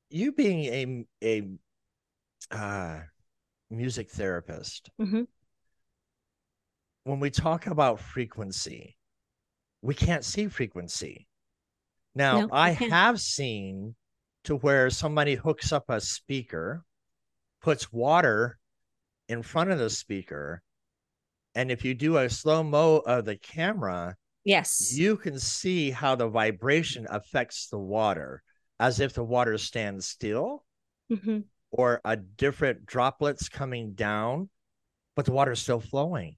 You 0.08 0.32
being 0.32 1.06
a 1.22 1.36
a 2.52 2.56
uh, 2.56 3.00
music 3.70 4.10
therapist, 4.10 4.90
mm-hmm 5.00 5.22
when 7.04 7.20
we 7.20 7.30
talk 7.30 7.66
about 7.66 8.00
frequency, 8.00 8.96
we 9.82 9.94
can't 9.94 10.24
see 10.24 10.48
frequency. 10.48 11.26
Now, 12.14 12.42
no, 12.42 12.48
I 12.52 12.70
have 12.70 13.20
seen 13.20 13.94
to 14.44 14.56
where 14.56 14.90
somebody 14.90 15.34
hooks 15.34 15.72
up 15.72 15.84
a 15.88 16.00
speaker, 16.00 16.84
puts 17.62 17.92
water 17.92 18.58
in 19.28 19.42
front 19.42 19.70
of 19.70 19.78
the 19.78 19.90
speaker, 19.90 20.62
and 21.54 21.70
if 21.70 21.84
you 21.84 21.94
do 21.94 22.16
a 22.16 22.30
slow 22.30 22.62
mo 22.62 22.98
of 22.98 23.24
the 23.24 23.36
camera, 23.36 24.16
yes, 24.44 24.96
you 24.96 25.16
can 25.16 25.38
see 25.38 25.90
how 25.90 26.14
the 26.14 26.28
vibration 26.28 27.06
affects 27.10 27.68
the 27.68 27.78
water 27.78 28.42
as 28.78 28.98
if 28.98 29.12
the 29.12 29.24
water 29.24 29.58
stands 29.58 30.06
still 30.06 30.64
mm-hmm. 31.12 31.40
or 31.70 32.00
a 32.04 32.16
different 32.16 32.86
droplets 32.86 33.48
coming 33.48 33.92
down, 33.92 34.48
but 35.14 35.26
the 35.26 35.32
water 35.32 35.52
is 35.52 35.60
still 35.60 35.80
flowing. 35.80 36.36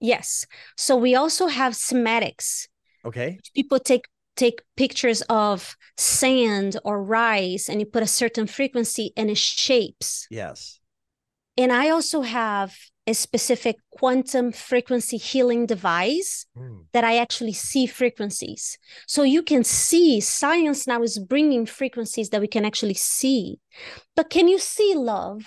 Yes. 0.00 0.46
So 0.76 0.96
we 0.96 1.14
also 1.14 1.46
have 1.46 1.74
cymatics. 1.74 2.68
Okay. 3.04 3.38
People 3.54 3.78
take 3.78 4.06
take 4.36 4.62
pictures 4.76 5.22
of 5.22 5.76
sand 5.96 6.76
or 6.84 7.02
rice 7.02 7.68
and 7.68 7.80
you 7.80 7.86
put 7.86 8.02
a 8.02 8.06
certain 8.06 8.46
frequency 8.46 9.12
and 9.16 9.30
it 9.30 9.38
shapes. 9.38 10.26
Yes. 10.30 10.80
And 11.56 11.72
I 11.72 11.90
also 11.90 12.22
have 12.22 12.74
a 13.06 13.14
specific 13.14 13.76
quantum 13.90 14.52
frequency 14.52 15.16
healing 15.16 15.66
device 15.66 16.46
mm. 16.56 16.84
that 16.92 17.04
I 17.04 17.18
actually 17.18 17.52
see 17.52 17.86
frequencies. 17.86 18.78
So 19.06 19.22
you 19.22 19.42
can 19.42 19.64
see 19.64 20.20
science 20.20 20.86
now 20.86 21.02
is 21.02 21.18
bringing 21.18 21.66
frequencies 21.66 22.30
that 22.30 22.40
we 22.40 22.46
can 22.46 22.64
actually 22.64 22.94
see. 22.94 23.58
But 24.14 24.30
can 24.30 24.48
you 24.48 24.58
see 24.58 24.94
love? 24.94 25.42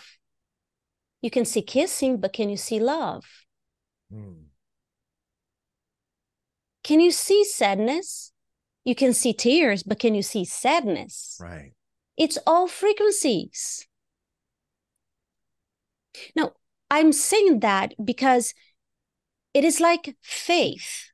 You 1.22 1.32
can 1.32 1.46
see 1.46 1.62
kissing, 1.62 2.18
but 2.20 2.34
can 2.34 2.50
you 2.50 2.58
see 2.58 2.80
love? 2.80 3.24
Mm. 4.14 4.44
Can 6.84 7.00
you 7.00 7.10
see 7.10 7.44
sadness? 7.46 8.32
You 8.86 8.94
can 8.96 9.14
see 9.14 9.34
tears, 9.34 9.82
but 9.84 10.00
can 10.00 10.14
you 10.14 10.22
see 10.22 10.46
sadness? 10.46 11.38
Right. 11.42 11.74
It's 12.18 12.38
all 12.46 12.68
frequencies. 12.68 13.88
Now, 16.36 16.52
I'm 16.90 17.12
saying 17.12 17.60
that 17.62 17.94
because 18.04 18.54
it 19.54 19.64
is 19.64 19.80
like 19.80 20.16
faith. 20.22 21.10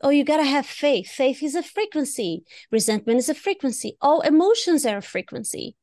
Oh, 0.00 0.08
you 0.08 0.24
got 0.24 0.38
to 0.38 0.44
have 0.44 0.64
faith. 0.64 1.08
Faith 1.08 1.42
is 1.42 1.54
a 1.54 1.62
frequency. 1.62 2.44
Resentment 2.72 3.18
is 3.18 3.28
a 3.28 3.34
frequency. 3.34 3.98
All 4.00 4.22
emotions 4.22 4.86
are 4.86 4.96
a 4.96 5.02
frequency. 5.02 5.76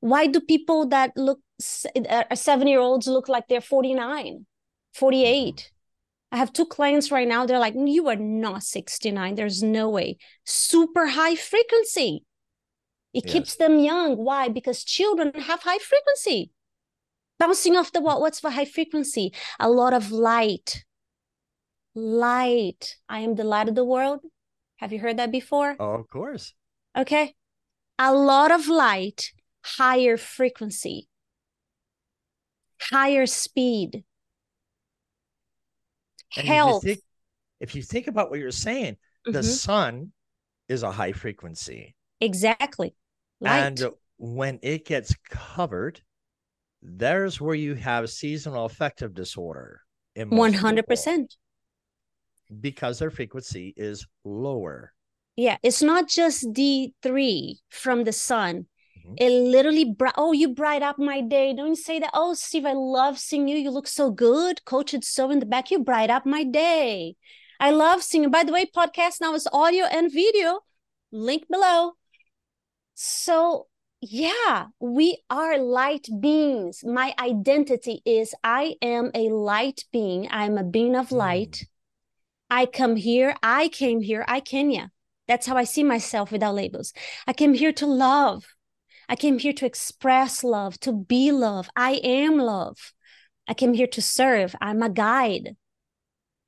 Why 0.00 0.26
do 0.26 0.40
people 0.40 0.88
that 0.88 1.12
look 1.16 1.40
uh, 2.08 2.34
seven 2.34 2.66
year 2.66 2.80
olds 2.80 3.06
look 3.06 3.28
like 3.28 3.46
they're 3.48 3.60
49, 3.60 4.46
48? 4.92 5.70
I 6.32 6.36
have 6.36 6.52
two 6.52 6.66
clients 6.66 7.10
right 7.10 7.26
now. 7.26 7.44
They're 7.46 7.58
like, 7.58 7.74
you 7.76 8.08
are 8.08 8.16
not 8.16 8.62
69. 8.62 9.34
There's 9.34 9.62
no 9.62 9.88
way. 9.88 10.18
Super 10.44 11.06
high 11.08 11.34
frequency. 11.34 12.24
It 13.12 13.24
yes. 13.24 13.32
keeps 13.32 13.56
them 13.56 13.80
young. 13.80 14.16
Why? 14.16 14.48
Because 14.48 14.84
children 14.84 15.32
have 15.34 15.62
high 15.62 15.78
frequency. 15.78 16.52
Bouncing 17.38 17.76
off 17.76 17.92
the 17.92 18.00
wall. 18.00 18.20
What's 18.20 18.38
for 18.40 18.50
high 18.50 18.64
frequency? 18.64 19.32
A 19.58 19.68
lot 19.68 19.92
of 19.92 20.12
light. 20.12 20.84
Light. 21.94 22.96
I 23.08 23.20
am 23.20 23.34
the 23.34 23.44
light 23.44 23.68
of 23.68 23.74
the 23.74 23.84
world. 23.84 24.20
Have 24.76 24.92
you 24.92 25.00
heard 25.00 25.16
that 25.16 25.32
before? 25.32 25.76
Oh, 25.80 25.94
of 25.94 26.08
course. 26.08 26.54
Okay. 26.96 27.34
A 27.98 28.14
lot 28.14 28.52
of 28.52 28.68
light, 28.68 29.32
higher 29.62 30.16
frequency. 30.16 31.08
higher 32.90 33.26
speed, 33.26 34.04
And 36.36 36.46
health. 36.46 36.84
If 36.84 36.88
you, 36.88 36.94
think, 36.94 37.04
if 37.60 37.74
you 37.74 37.82
think 37.82 38.06
about 38.06 38.30
what 38.30 38.38
you're 38.38 38.50
saying, 38.50 38.96
the 39.24 39.40
Mhm. 39.40 39.44
sun 39.44 40.12
is 40.68 40.82
a 40.82 40.92
high 40.92 41.12
frequency. 41.12 41.94
Exactly. 42.20 42.94
Light. 43.40 43.80
And 43.80 43.94
when 44.18 44.58
it 44.62 44.84
gets 44.84 45.14
covered, 45.28 46.02
there's 46.82 47.40
where 47.40 47.54
you 47.54 47.74
have 47.74 48.10
seasonal 48.10 48.64
affective 48.64 49.14
disorder. 49.14 49.82
in 50.16 50.28
most 50.28 50.38
One 50.38 50.50
people 50.52 50.66
hundred 50.66 50.86
percent. 50.86 51.36
Because 52.60 52.98
their 52.98 53.10
frequency 53.10 53.72
is 53.76 54.06
lower. 54.24 54.92
Yeah, 55.36 55.56
it's 55.62 55.82
not 55.82 56.08
just 56.08 56.52
D 56.52 56.94
three 57.02 57.60
from 57.68 58.04
the 58.04 58.12
sun. 58.12 58.66
Mhm. 59.10 59.16
It 59.18 59.30
literally 59.30 59.84
brought, 59.84 60.14
oh, 60.16 60.32
you 60.32 60.48
bright 60.54 60.82
up 60.82 60.98
my 60.98 61.20
day. 61.20 61.52
Don't 61.54 61.76
say 61.76 61.98
that. 61.98 62.10
Oh, 62.14 62.34
Steve, 62.34 62.66
I 62.66 62.72
love 62.72 63.18
seeing 63.18 63.48
you. 63.48 63.56
You 63.56 63.70
look 63.70 63.88
so 63.88 64.10
good. 64.10 64.64
Coach 64.64 64.94
it's 64.94 65.08
so 65.08 65.30
in 65.30 65.38
the 65.40 65.46
back. 65.46 65.70
You 65.70 65.80
bright 65.82 66.10
up 66.10 66.26
my 66.26 66.44
day. 66.44 67.16
I 67.58 67.70
love 67.70 68.02
seeing 68.02 68.24
you. 68.24 68.30
By 68.30 68.44
the 68.44 68.52
way, 68.52 68.66
podcast 68.66 69.20
now 69.20 69.34
is 69.34 69.48
audio 69.52 69.84
and 69.84 70.12
video. 70.12 70.60
Link 71.12 71.44
below. 71.50 71.92
So 72.94 73.66
yeah, 74.00 74.68
we 74.80 75.22
are 75.28 75.58
light 75.58 76.08
beings. 76.20 76.82
My 76.84 77.14
identity 77.18 78.00
is 78.06 78.34
I 78.42 78.76
am 78.80 79.10
a 79.14 79.28
light 79.28 79.84
being. 79.92 80.28
I'm 80.30 80.56
a 80.56 80.64
being 80.64 80.96
of 80.96 81.08
Mm. 81.08 81.18
light. 81.18 81.64
I 82.48 82.66
come 82.66 82.96
here. 82.96 83.36
I 83.42 83.68
came 83.68 84.00
here. 84.00 84.24
I 84.26 84.40
Kenya. 84.40 84.90
That's 85.28 85.46
how 85.46 85.56
I 85.56 85.64
see 85.64 85.84
myself 85.84 86.32
without 86.32 86.54
labels. 86.54 86.92
I 87.26 87.32
came 87.32 87.54
here 87.54 87.72
to 87.72 87.86
love. 87.86 88.46
I 89.10 89.16
came 89.16 89.40
here 89.40 89.52
to 89.54 89.66
express 89.66 90.44
love, 90.44 90.78
to 90.80 90.92
be 90.92 91.32
love. 91.32 91.68
I 91.74 91.94
am 92.04 92.38
love. 92.38 92.92
I 93.48 93.54
came 93.54 93.74
here 93.74 93.88
to 93.88 94.00
serve. 94.00 94.54
I'm 94.60 94.84
a 94.84 94.88
guide. 94.88 95.56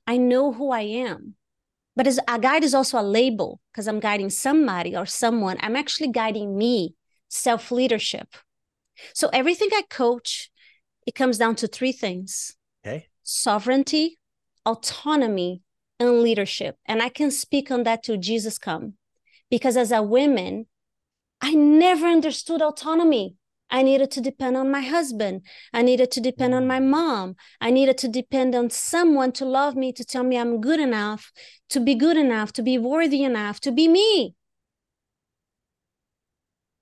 I 0.06 0.16
know 0.16 0.52
who 0.52 0.70
I 0.70 0.82
am. 0.82 1.34
But 1.96 2.06
as 2.06 2.20
a 2.28 2.38
guide 2.38 2.62
is 2.62 2.72
also 2.72 3.00
a 3.00 3.02
label 3.02 3.60
because 3.72 3.88
I'm 3.88 3.98
guiding 3.98 4.30
somebody 4.30 4.96
or 4.96 5.06
someone. 5.06 5.56
I'm 5.60 5.74
actually 5.74 6.12
guiding 6.12 6.56
me, 6.56 6.94
self 7.28 7.72
leadership. 7.72 8.28
So 9.12 9.28
everything 9.32 9.70
I 9.72 9.82
coach, 9.90 10.48
it 11.04 11.16
comes 11.16 11.38
down 11.38 11.56
to 11.56 11.66
three 11.66 11.92
things 11.92 12.54
Okay. 12.86 13.08
sovereignty, 13.24 14.20
autonomy, 14.64 15.62
and 15.98 16.22
leadership. 16.22 16.76
And 16.86 17.02
I 17.02 17.08
can 17.08 17.32
speak 17.32 17.72
on 17.72 17.82
that 17.82 18.04
till 18.04 18.18
Jesus 18.18 18.56
come. 18.56 18.94
Because 19.50 19.76
as 19.76 19.90
a 19.90 20.00
woman, 20.00 20.66
I 21.42 21.54
never 21.54 22.06
understood 22.06 22.62
autonomy. 22.62 23.34
I 23.68 23.82
needed 23.82 24.10
to 24.12 24.20
depend 24.20 24.56
on 24.56 24.70
my 24.70 24.80
husband. 24.80 25.42
I 25.72 25.82
needed 25.82 26.10
to 26.12 26.20
depend 26.20 26.54
on 26.54 26.64
mm. 26.64 26.68
my 26.68 26.78
mom. 26.78 27.36
I 27.60 27.70
needed 27.70 27.98
to 27.98 28.08
depend 28.08 28.54
on 28.54 28.70
someone 28.70 29.32
to 29.32 29.44
love 29.44 29.74
me, 29.74 29.92
to 29.94 30.04
tell 30.04 30.22
me 30.22 30.38
I'm 30.38 30.60
good 30.60 30.78
enough, 30.78 31.32
to 31.70 31.80
be 31.80 31.94
good 31.94 32.16
enough, 32.16 32.52
to 32.52 32.62
be 32.62 32.78
worthy 32.78 33.24
enough, 33.24 33.60
to 33.60 33.72
be 33.72 33.88
me. 33.88 34.34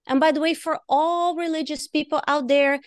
And 0.07 0.19
by 0.19 0.33
the 0.33 0.41
way, 0.41 0.53
for 0.53 0.81
all 0.89 1.37
religious 1.37 1.87
people 1.87 2.21
out 2.27 2.49
there, 2.49 2.81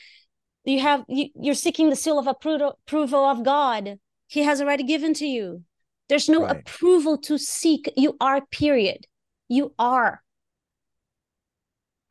you 0.65 0.79
have 0.81 1.05
you, 1.07 1.29
you're 1.35 1.55
seeking 1.55 1.89
the 1.89 1.95
seal 1.95 2.19
of 2.19 2.25
appro- 2.25 2.73
approval 2.85 3.23
of 3.23 3.43
God. 3.43 3.99
He 4.27 4.43
has 4.43 4.61
already 4.61 4.83
given 4.83 5.13
to 5.15 5.25
you. 5.25 5.63
There's 6.09 6.29
no 6.29 6.41
Right. 6.43 6.57
approval 6.57 7.17
to 7.19 7.37
seek. 7.37 7.91
You 7.95 8.17
are, 8.19 8.45
period. 8.45 9.07
You 9.47 9.73
are. 9.79 10.22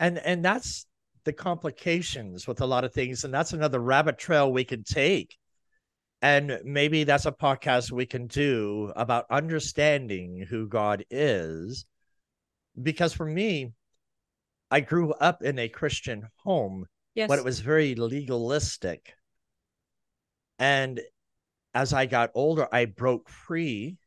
And 0.03 0.19
and 0.19 0.45
that's 0.45 0.85
the 1.25 1.33
complications 1.33 2.49
with 2.49 2.61
a 2.61 2.67
lot 2.67 2.83
of 2.83 2.93
things. 2.93 3.23
And 3.23 3.33
that's 3.33 3.53
another 3.53 3.79
rabbit 3.79 4.19
trail 4.19 4.53
we 4.53 4.65
can 4.65 4.83
take. 4.83 5.39
And 6.21 6.59
maybe 6.65 7.05
that's 7.05 7.27
a 7.27 7.31
podcast 7.33 7.93
we 7.93 8.05
can 8.05 8.27
do 8.27 8.93
about 8.97 9.27
understanding 9.31 10.45
who 10.51 10.67
God 10.67 11.05
is. 11.09 11.87
Because 12.81 13.13
for 13.13 13.27
me, 13.27 13.73
I 14.73 14.81
grew 14.81 15.13
up 15.13 15.45
in 15.45 15.61
a 15.61 15.69
Christian 15.69 16.29
home, 16.35 16.87
Yes. 17.15 17.29
but 17.29 17.39
it 17.39 17.45
was 17.45 17.61
very 17.61 17.95
legalistic. 17.95 19.15
And 20.59 21.01
as 21.75 21.93
I 21.93 22.07
got 22.07 22.31
older, 22.35 22.67
I 22.73 22.87
broke 22.87 23.29
free. 23.29 23.99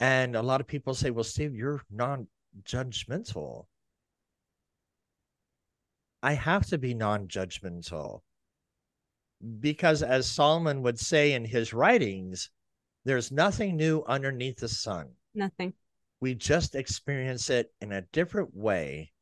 And 0.00 0.34
a 0.34 0.42
lot 0.42 0.60
of 0.60 0.66
people 0.66 0.94
say, 0.94 1.10
well, 1.10 1.22
Steve, 1.22 1.54
you're 1.54 1.82
non 1.92 2.26
judgmental. 2.64 3.66
I 6.24 6.32
have 6.32 6.64
to 6.68 6.78
be 6.78 6.94
non 6.94 7.28
judgmental 7.28 8.22
because, 9.60 10.02
as 10.02 10.26
Solomon 10.26 10.80
would 10.80 10.98
say 10.98 11.34
in 11.34 11.44
his 11.44 11.74
writings, 11.74 12.48
there's 13.04 13.30
nothing 13.30 13.76
new 13.76 14.02
underneath 14.06 14.56
the 14.56 14.68
sun. 14.70 15.10
Nothing. 15.34 15.74
We 16.20 16.34
just 16.34 16.76
experience 16.76 17.50
it 17.50 17.74
in 17.82 17.92
a 17.92 18.06
different 18.10 18.56
way 18.56 19.12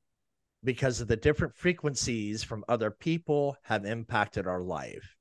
because 0.63 1.01
of 1.01 1.09
the 1.09 1.17
different 1.17 1.57
frequencies 1.57 2.45
from 2.45 2.65
other 2.69 2.93
people 2.93 3.57
have 3.63 3.85
impacted 3.85 4.47
our 4.47 4.63
life. 4.63 5.17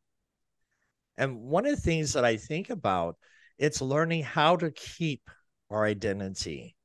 And 1.17 1.41
one 1.41 1.65
of 1.65 1.75
the 1.75 1.81
things 1.81 2.13
that 2.13 2.23
I 2.23 2.37
think 2.37 2.69
about 2.69 3.17
it's 3.57 3.81
learning 3.81 4.21
how 4.21 4.55
to 4.57 4.69
keep 4.69 5.27
our 5.71 5.85
identity, 5.85 6.75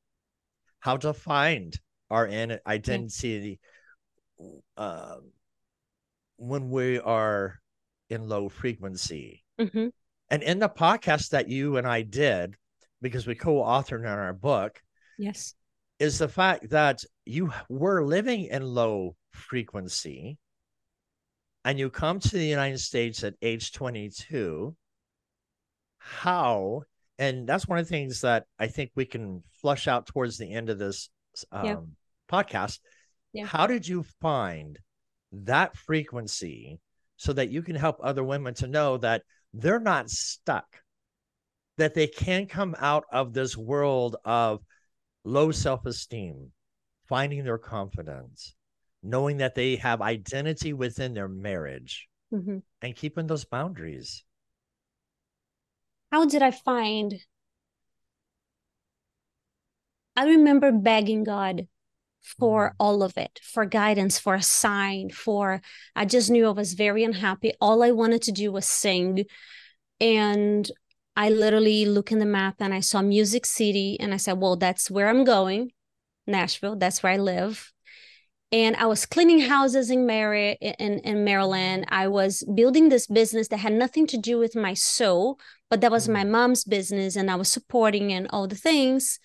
how 0.81 0.97
to 0.97 1.13
find 1.13 1.79
our 2.09 2.27
in- 2.27 2.49
hmm. 2.49 2.57
identity 2.67 3.61
um, 4.77 5.33
when 6.37 6.71
we 6.71 6.99
are 7.01 7.61
in 8.11 8.29
low 8.29 8.49
frequency. 8.49 9.45
hmm 9.59 9.89
And 10.31 10.43
in 10.43 10.59
the 10.59 10.69
podcast 10.69 11.31
that 11.31 11.49
you 11.49 11.77
and 11.77 11.87
I 11.87 12.03
did, 12.03 12.55
because 13.01 13.27
we 13.27 13.35
co-authored 13.35 14.01
on 14.01 14.19
our 14.19 14.33
book, 14.33 14.81
Yes. 15.19 15.55
is 15.99 16.19
the 16.19 16.29
fact 16.29 16.71
that 16.71 17.05
you 17.25 17.53
were 17.69 18.05
living 18.05 18.45
in 18.45 18.63
low 18.63 19.17
frequency 19.31 20.39
and 21.65 21.79
you 21.79 21.91
come 21.91 22.21
to 22.21 22.37
the 22.37 22.45
United 22.47 22.79
States 22.79 23.25
at 23.25 23.35
age 23.43 23.73
22. 23.73 24.77
How, 25.99 26.83
and 27.19 27.47
that's 27.49 27.67
one 27.67 27.79
of 27.79 27.87
the 27.87 27.91
things 27.91 28.21
that 28.21 28.45
I 28.59 28.69
think 28.69 28.93
we 28.95 29.05
can 29.05 29.43
flush 29.61 29.89
out 29.89 30.07
towards 30.07 30.39
the 30.39 30.53
end 30.53 30.71
of 30.71 30.79
this 30.79 31.11
um, 31.51 31.65
Yeah. 31.65 31.77
podcast. 32.31 32.79
Yeah. 33.37 33.45
How 33.45 33.67
did 33.67 33.87
you 33.87 34.03
find 34.23 34.79
that 35.31 35.77
frequency 35.77 36.81
so 37.19 37.35
that 37.35 37.51
you 37.51 37.61
can 37.61 37.77
help 37.77 37.99
other 38.01 38.25
women 38.25 38.55
to 38.55 38.67
know 38.67 38.97
that 38.97 39.25
they're 39.53 39.79
not 39.79 40.09
stuck, 40.09 40.79
that 41.77 41.93
they 41.93 42.07
can 42.07 42.47
come 42.47 42.75
out 42.79 43.05
of 43.13 43.35
this 43.35 43.55
world 43.55 44.17
of 44.25 44.63
low 45.23 45.53
self 45.53 45.85
esteem, 45.85 46.51
finding 47.11 47.45
their 47.45 47.59
confidence, 47.59 48.55
knowing 49.03 49.37
that 49.37 49.55
they 49.55 49.77
have 49.77 50.01
identity 50.01 50.73
within 50.73 51.13
their 51.13 51.29
marriage, 51.29 52.09
hmm 52.31 52.61
and 52.81 52.97
keeping 52.97 53.27
those 53.27 53.45
boundaries. 53.45 54.25
How 56.11 56.25
did 56.25 56.41
I 56.41 56.53
find? 56.53 57.21
I 60.17 60.25
remember 60.25 60.73
begging 60.73 61.25
God 61.25 61.69
for 62.27 62.75
all 62.79 63.03
of 63.03 63.17
it, 63.17 63.41
for 63.43 63.65
guidance, 63.65 64.19
for 64.19 64.35
a 64.35 64.43
sign, 64.43 65.11
for 65.11 65.61
I 65.95 66.05
just 66.05 66.31
knew 66.31 66.47
I 66.47 66.51
was 66.51 66.75
very 66.75 67.05
unhappy. 67.05 67.53
All 67.61 67.83
I 67.83 67.93
wanted 67.93 68.23
to 68.23 68.33
do 68.33 68.51
was 68.51 68.67
sing. 68.67 69.25
And 70.01 70.71
I 71.17 71.31
literally 71.31 71.87
look 71.87 72.13
in 72.13 72.19
the 72.19 72.27
map 72.27 72.57
and 72.61 72.75
I 72.75 72.81
saw 72.81 73.01
Music 73.01 73.47
City 73.47 73.97
and 74.01 74.13
I 74.13 74.19
said, 74.19 74.39
well, 74.39 74.57
that's 74.57 74.91
where 74.91 75.09
I'm 75.09 75.25
going, 75.25 75.71
Nashville. 76.27 76.77
That's 76.77 77.03
where 77.03 77.13
I 77.13 77.17
live. 77.17 77.73
And 78.53 78.77
I 78.77 78.87
was 78.87 79.07
cleaning 79.07 79.41
houses 79.41 79.91
in 79.91 80.07
Mary 80.07 80.53
in, 80.61 81.01
in 81.01 81.25
Maryland. 81.25 81.87
I 81.89 82.09
was 82.09 82.45
building 82.55 82.89
this 82.89 83.07
business 83.07 83.49
that 83.49 83.59
had 83.59 83.73
nothing 83.73 84.07
to 84.09 84.19
do 84.19 84.39
with 84.39 84.55
my 84.55 84.75
soul, 84.75 85.39
but 85.71 85.81
that 85.81 85.91
was 85.91 86.09
my 86.09 86.25
Mm. 86.25 86.31
mom's 86.31 86.65
business 86.65 87.17
and 87.17 87.31
I 87.31 87.35
was 87.35 87.49
supporting 87.51 88.13
and 88.13 88.29
all 88.31 88.47
the 88.47 88.55
things. 88.55 89.19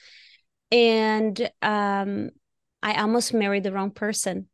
And 0.72 1.52
um, 1.62 2.32
I 2.84 3.00
almost 3.00 3.34
married 3.34 3.64
the 3.64 3.72
wrong 3.72 3.92
person 3.92 4.48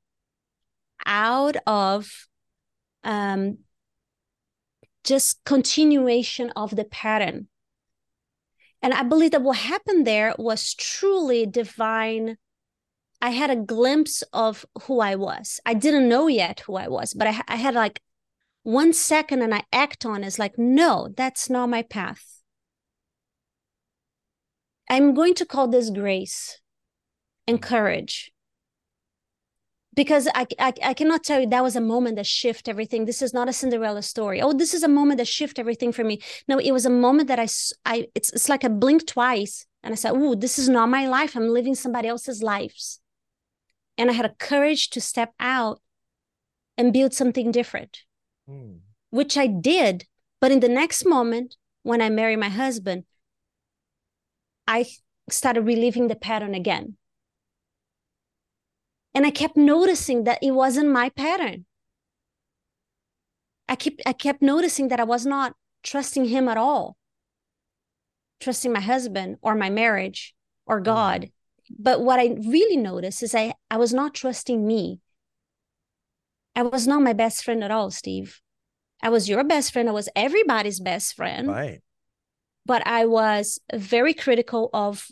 out 1.06 1.56
of 1.66 2.28
um, 3.04 3.60
just 5.04 5.44
continuation 5.46 6.52
of 6.56 6.76
the 6.76 6.84
pattern. 6.84 7.48
And 8.82 8.94
I 8.94 9.04
believe 9.04 9.32
that 9.32 9.42
what 9.42 9.58
happened 9.58 10.06
there 10.06 10.36
was 10.38 10.74
truly 10.74 11.46
divine. 11.46 12.38
I 13.22 13.32
had 13.32 13.50
a 13.50 13.56
glimpse 13.56 14.22
of 14.34 14.66
who 14.84 15.00
I 15.00 15.16
was. 15.16 15.60
I 15.66 15.74
didn't 15.74 16.10
know 16.10 16.28
yet 16.28 16.60
who 16.62 16.76
I 16.76 16.88
was, 16.88 17.14
but 17.14 17.28
I, 17.28 17.42
I 17.48 17.56
had 17.56 17.74
like 17.74 18.02
one 18.64 18.94
second 18.94 19.42
and 19.42 19.56
I 19.56 19.64
act 19.72 20.06
on. 20.06 20.24
It's 20.24 20.38
like, 20.38 20.58
no, 20.58 21.10
that's 21.16 21.50
not 21.50 21.70
my 21.70 21.82
path. 21.82 22.42
I'm 24.90 25.14
going 25.14 25.34
to 25.36 25.46
call 25.46 25.68
this 25.68 25.90
grace 25.90 26.60
and 27.48 27.62
courage. 27.62 28.32
because 29.98 30.28
I, 30.36 30.46
I, 30.60 30.74
I 30.84 30.94
cannot 30.94 31.24
tell 31.24 31.40
you 31.42 31.48
that 31.48 31.64
was 31.64 31.76
a 31.76 31.82
moment 31.82 32.18
that 32.18 32.28
shift 32.28 32.70
everything. 32.70 33.06
This 33.06 33.22
is 33.24 33.34
not 33.34 33.50
a 33.50 33.54
cinderella 33.54 34.04
story. 34.04 34.40
Oh 34.42 34.54
this 34.54 34.74
is 34.76 34.84
a 34.84 34.88
moment 34.88 35.18
that 35.18 35.28
shift 35.28 35.58
everything 35.58 35.92
for 35.92 36.04
me. 36.04 36.22
No 36.48 36.60
it 36.60 36.72
was 36.72 36.86
a 36.86 36.90
moment 36.92 37.28
that 37.30 37.40
i 37.40 37.48
i 37.86 38.08
it's, 38.14 38.32
it's 38.32 38.48
like 38.48 38.64
i 38.64 38.68
blinked 38.68 39.08
twice 39.08 39.66
and 39.84 39.92
i 39.94 39.96
said 39.96 40.12
oh 40.14 40.36
this 40.36 40.60
is 40.60 40.70
not 40.70 40.88
my 40.98 41.08
life. 41.08 41.36
I'm 41.36 41.50
living 41.50 41.76
somebody 41.76 42.08
else's 42.08 42.44
lives. 42.44 43.00
And 43.98 44.12
i 44.12 44.14
had 44.14 44.26
a 44.30 44.36
courage 44.52 44.92
to 44.92 45.02
step 45.02 45.34
out 45.40 45.82
and 46.78 46.94
build 46.94 47.14
something 47.14 47.52
different 47.52 48.04
mm. 48.48 48.78
which 49.10 49.36
i 49.38 49.48
did. 49.48 50.06
But 50.40 50.52
in 50.52 50.60
the 50.60 50.70
next 50.82 51.06
moment 51.06 51.56
when 51.82 52.02
i 52.04 52.10
married 52.10 52.40
my 52.40 52.50
husband 52.50 53.06
i 54.68 54.86
started 55.28 55.62
reliving 55.62 56.08
the 56.08 56.16
pattern 56.30 56.54
again 56.54 56.98
and 59.18 59.26
I 59.26 59.32
kept 59.32 59.58
noticing 59.58 60.26
that 60.26 60.38
it 60.44 60.52
wasn't 60.52 60.92
my 60.92 61.10
pattern. 61.10 61.66
I 63.68 63.76
keep 63.76 64.00
I 64.06 64.14
kept 64.14 64.44
noticing 64.44 64.90
that 64.90 65.00
I 65.00 65.06
was 65.06 65.26
not 65.26 65.56
trusting 65.82 66.26
him 66.26 66.48
at 66.48 66.56
all. 66.56 66.98
Trusting 68.40 68.72
my 68.72 68.80
husband 68.80 69.38
or 69.42 69.56
my 69.56 69.72
marriage 69.72 70.36
or 70.68 70.80
mm. 70.80 70.84
God. 70.84 71.22
Mm. 71.22 71.32
But 71.80 72.02
what 72.02 72.20
I 72.20 72.38
really 72.48 72.78
noticed 72.78 73.24
is 73.24 73.34
I, 73.34 73.56
I 73.72 73.78
was 73.78 73.92
not 73.92 74.14
trusting 74.14 74.68
me. 74.68 75.00
I 76.56 76.62
was 76.62 76.86
not 76.86 77.02
my 77.02 77.14
best 77.14 77.44
friend 77.44 77.64
at 77.64 77.72
all, 77.72 77.90
Steve. 77.90 78.40
I 79.02 79.10
was 79.10 79.28
your 79.28 79.44
best 79.44 79.74
friend. 79.74 79.90
I 79.90 79.94
was 79.94 80.10
everybody's 80.16 80.80
best 80.80 81.16
friend. 81.16 81.48
Right. 81.48 81.82
But 82.68 82.86
I 82.86 83.08
was 83.08 83.60
very 83.74 84.14
critical 84.14 84.70
of 84.76 85.08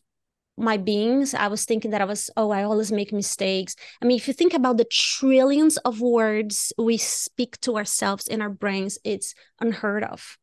my 0.58 0.78
beings 0.78 1.34
i 1.34 1.48
was 1.48 1.66
thinking 1.66 1.92
that 1.92 2.02
i 2.02 2.06
was 2.06 2.30
oh 2.38 2.52
i 2.52 2.64
always 2.64 2.92
make 2.92 3.12
mistakes. 3.12 3.76
I 4.02 4.06
mean 4.06 4.18
if 4.18 4.28
you 4.28 4.34
think 4.34 4.54
about 4.54 4.78
the 4.78 4.86
trillions 4.86 5.78
of 5.78 6.02
words 6.02 6.72
we 6.78 6.98
speak 6.98 7.60
to 7.62 7.76
ourselves 7.76 8.28
in 8.28 8.42
our 8.42 8.50
brains 8.50 8.98
it's 9.04 9.34
unheard 9.60 10.04
of. 10.04 10.38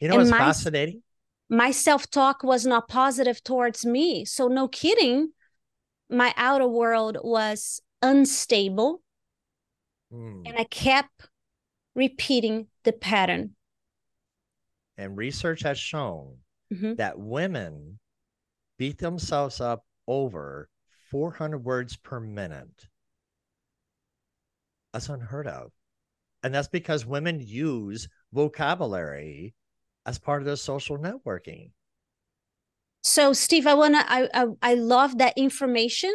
You 0.00 0.08
know 0.08 0.16
what's 0.16 0.30
my, 0.30 0.38
fascinating? 0.38 1.02
my 1.48 1.70
self-talk 1.70 2.42
was 2.42 2.66
not 2.66 2.88
positive 2.88 3.44
towards 3.44 3.84
me. 3.84 4.24
So 4.24 4.48
no 4.48 4.68
kidding 4.68 5.32
my 6.10 6.34
outer 6.36 6.66
world 6.66 7.18
was 7.22 7.80
unstable 8.02 9.00
mm. 10.12 10.42
and 10.44 10.58
i 10.58 10.64
kept 10.64 11.28
repeating 11.94 12.66
the 12.84 12.92
pattern. 12.92 13.54
And 14.98 15.16
research 15.16 15.62
has 15.62 15.78
shown 15.78 16.36
mm-hmm. 16.72 16.94
that 16.94 17.18
women 17.18 17.98
beat 18.82 18.98
themselves 18.98 19.60
up 19.60 19.84
over 20.08 20.68
400 21.12 21.58
words 21.58 21.96
per 21.96 22.18
minute. 22.18 22.88
That's 24.92 25.08
unheard 25.08 25.46
of. 25.46 25.70
And 26.42 26.52
that's 26.52 26.66
because 26.66 27.06
women 27.06 27.38
use 27.40 28.08
vocabulary 28.32 29.54
as 30.04 30.18
part 30.18 30.42
of 30.42 30.46
their 30.46 30.56
social 30.56 30.98
networking. 30.98 31.70
So, 33.02 33.32
Steve, 33.32 33.68
I 33.68 33.74
wanna 33.74 34.04
I 34.04 34.28
I, 34.34 34.46
I 34.60 34.74
love 34.74 35.18
that 35.18 35.38
information, 35.38 36.12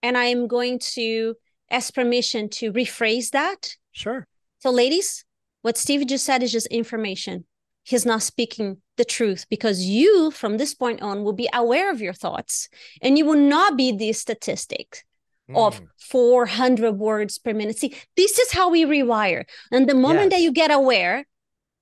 and 0.00 0.16
I 0.16 0.26
am 0.26 0.46
going 0.46 0.78
to 0.94 1.34
ask 1.72 1.92
permission 1.92 2.48
to 2.50 2.72
rephrase 2.72 3.30
that. 3.30 3.74
Sure. 3.90 4.28
So, 4.60 4.70
ladies, 4.70 5.24
what 5.62 5.76
Steve 5.76 6.06
just 6.06 6.24
said 6.24 6.44
is 6.44 6.52
just 6.52 6.68
information 6.68 7.46
he's 7.86 8.04
not 8.04 8.22
speaking 8.22 8.78
the 8.96 9.04
truth 9.04 9.46
because 9.48 9.82
you 9.82 10.30
from 10.32 10.56
this 10.56 10.74
point 10.74 11.00
on 11.00 11.22
will 11.22 11.32
be 11.32 11.48
aware 11.54 11.90
of 11.90 12.00
your 12.00 12.12
thoughts 12.12 12.68
and 13.00 13.16
you 13.16 13.24
will 13.24 13.38
not 13.38 13.76
be 13.76 13.92
the 13.92 14.12
statistic 14.12 15.04
mm. 15.48 15.56
of 15.56 15.80
400 15.98 16.92
words 16.92 17.38
per 17.38 17.54
minute 17.54 17.78
see 17.78 17.94
this 18.16 18.38
is 18.38 18.52
how 18.52 18.68
we 18.68 18.84
rewire 18.84 19.44
and 19.70 19.88
the 19.88 19.94
moment 19.94 20.30
yes. 20.30 20.32
that 20.32 20.42
you 20.42 20.52
get 20.52 20.70
aware 20.70 21.26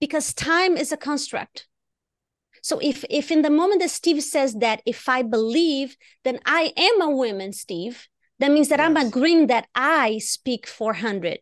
because 0.01 0.35
time 0.35 0.77
is 0.77 0.93
a 0.93 0.97
construct 0.97 1.67
so 2.62 2.79
if 2.81 3.05
if 3.09 3.31
in 3.31 3.43
the 3.43 3.51
moment 3.51 3.81
that 3.81 3.90
steve 3.90 4.23
says 4.23 4.55
that 4.57 4.83
if 4.85 5.09
i 5.09 5.23
believe 5.23 5.97
then 6.25 6.38
i 6.45 6.73
am 6.77 7.01
a 7.01 7.11
woman 7.11 7.53
steve 7.53 8.09
that 8.40 8.51
means 8.51 8.69
that 8.69 8.79
yes. 8.79 8.87
i'm 8.87 8.97
agreeing 8.97 9.47
that 9.47 9.67
i 9.75 10.19
speak 10.19 10.67
400 10.67 11.38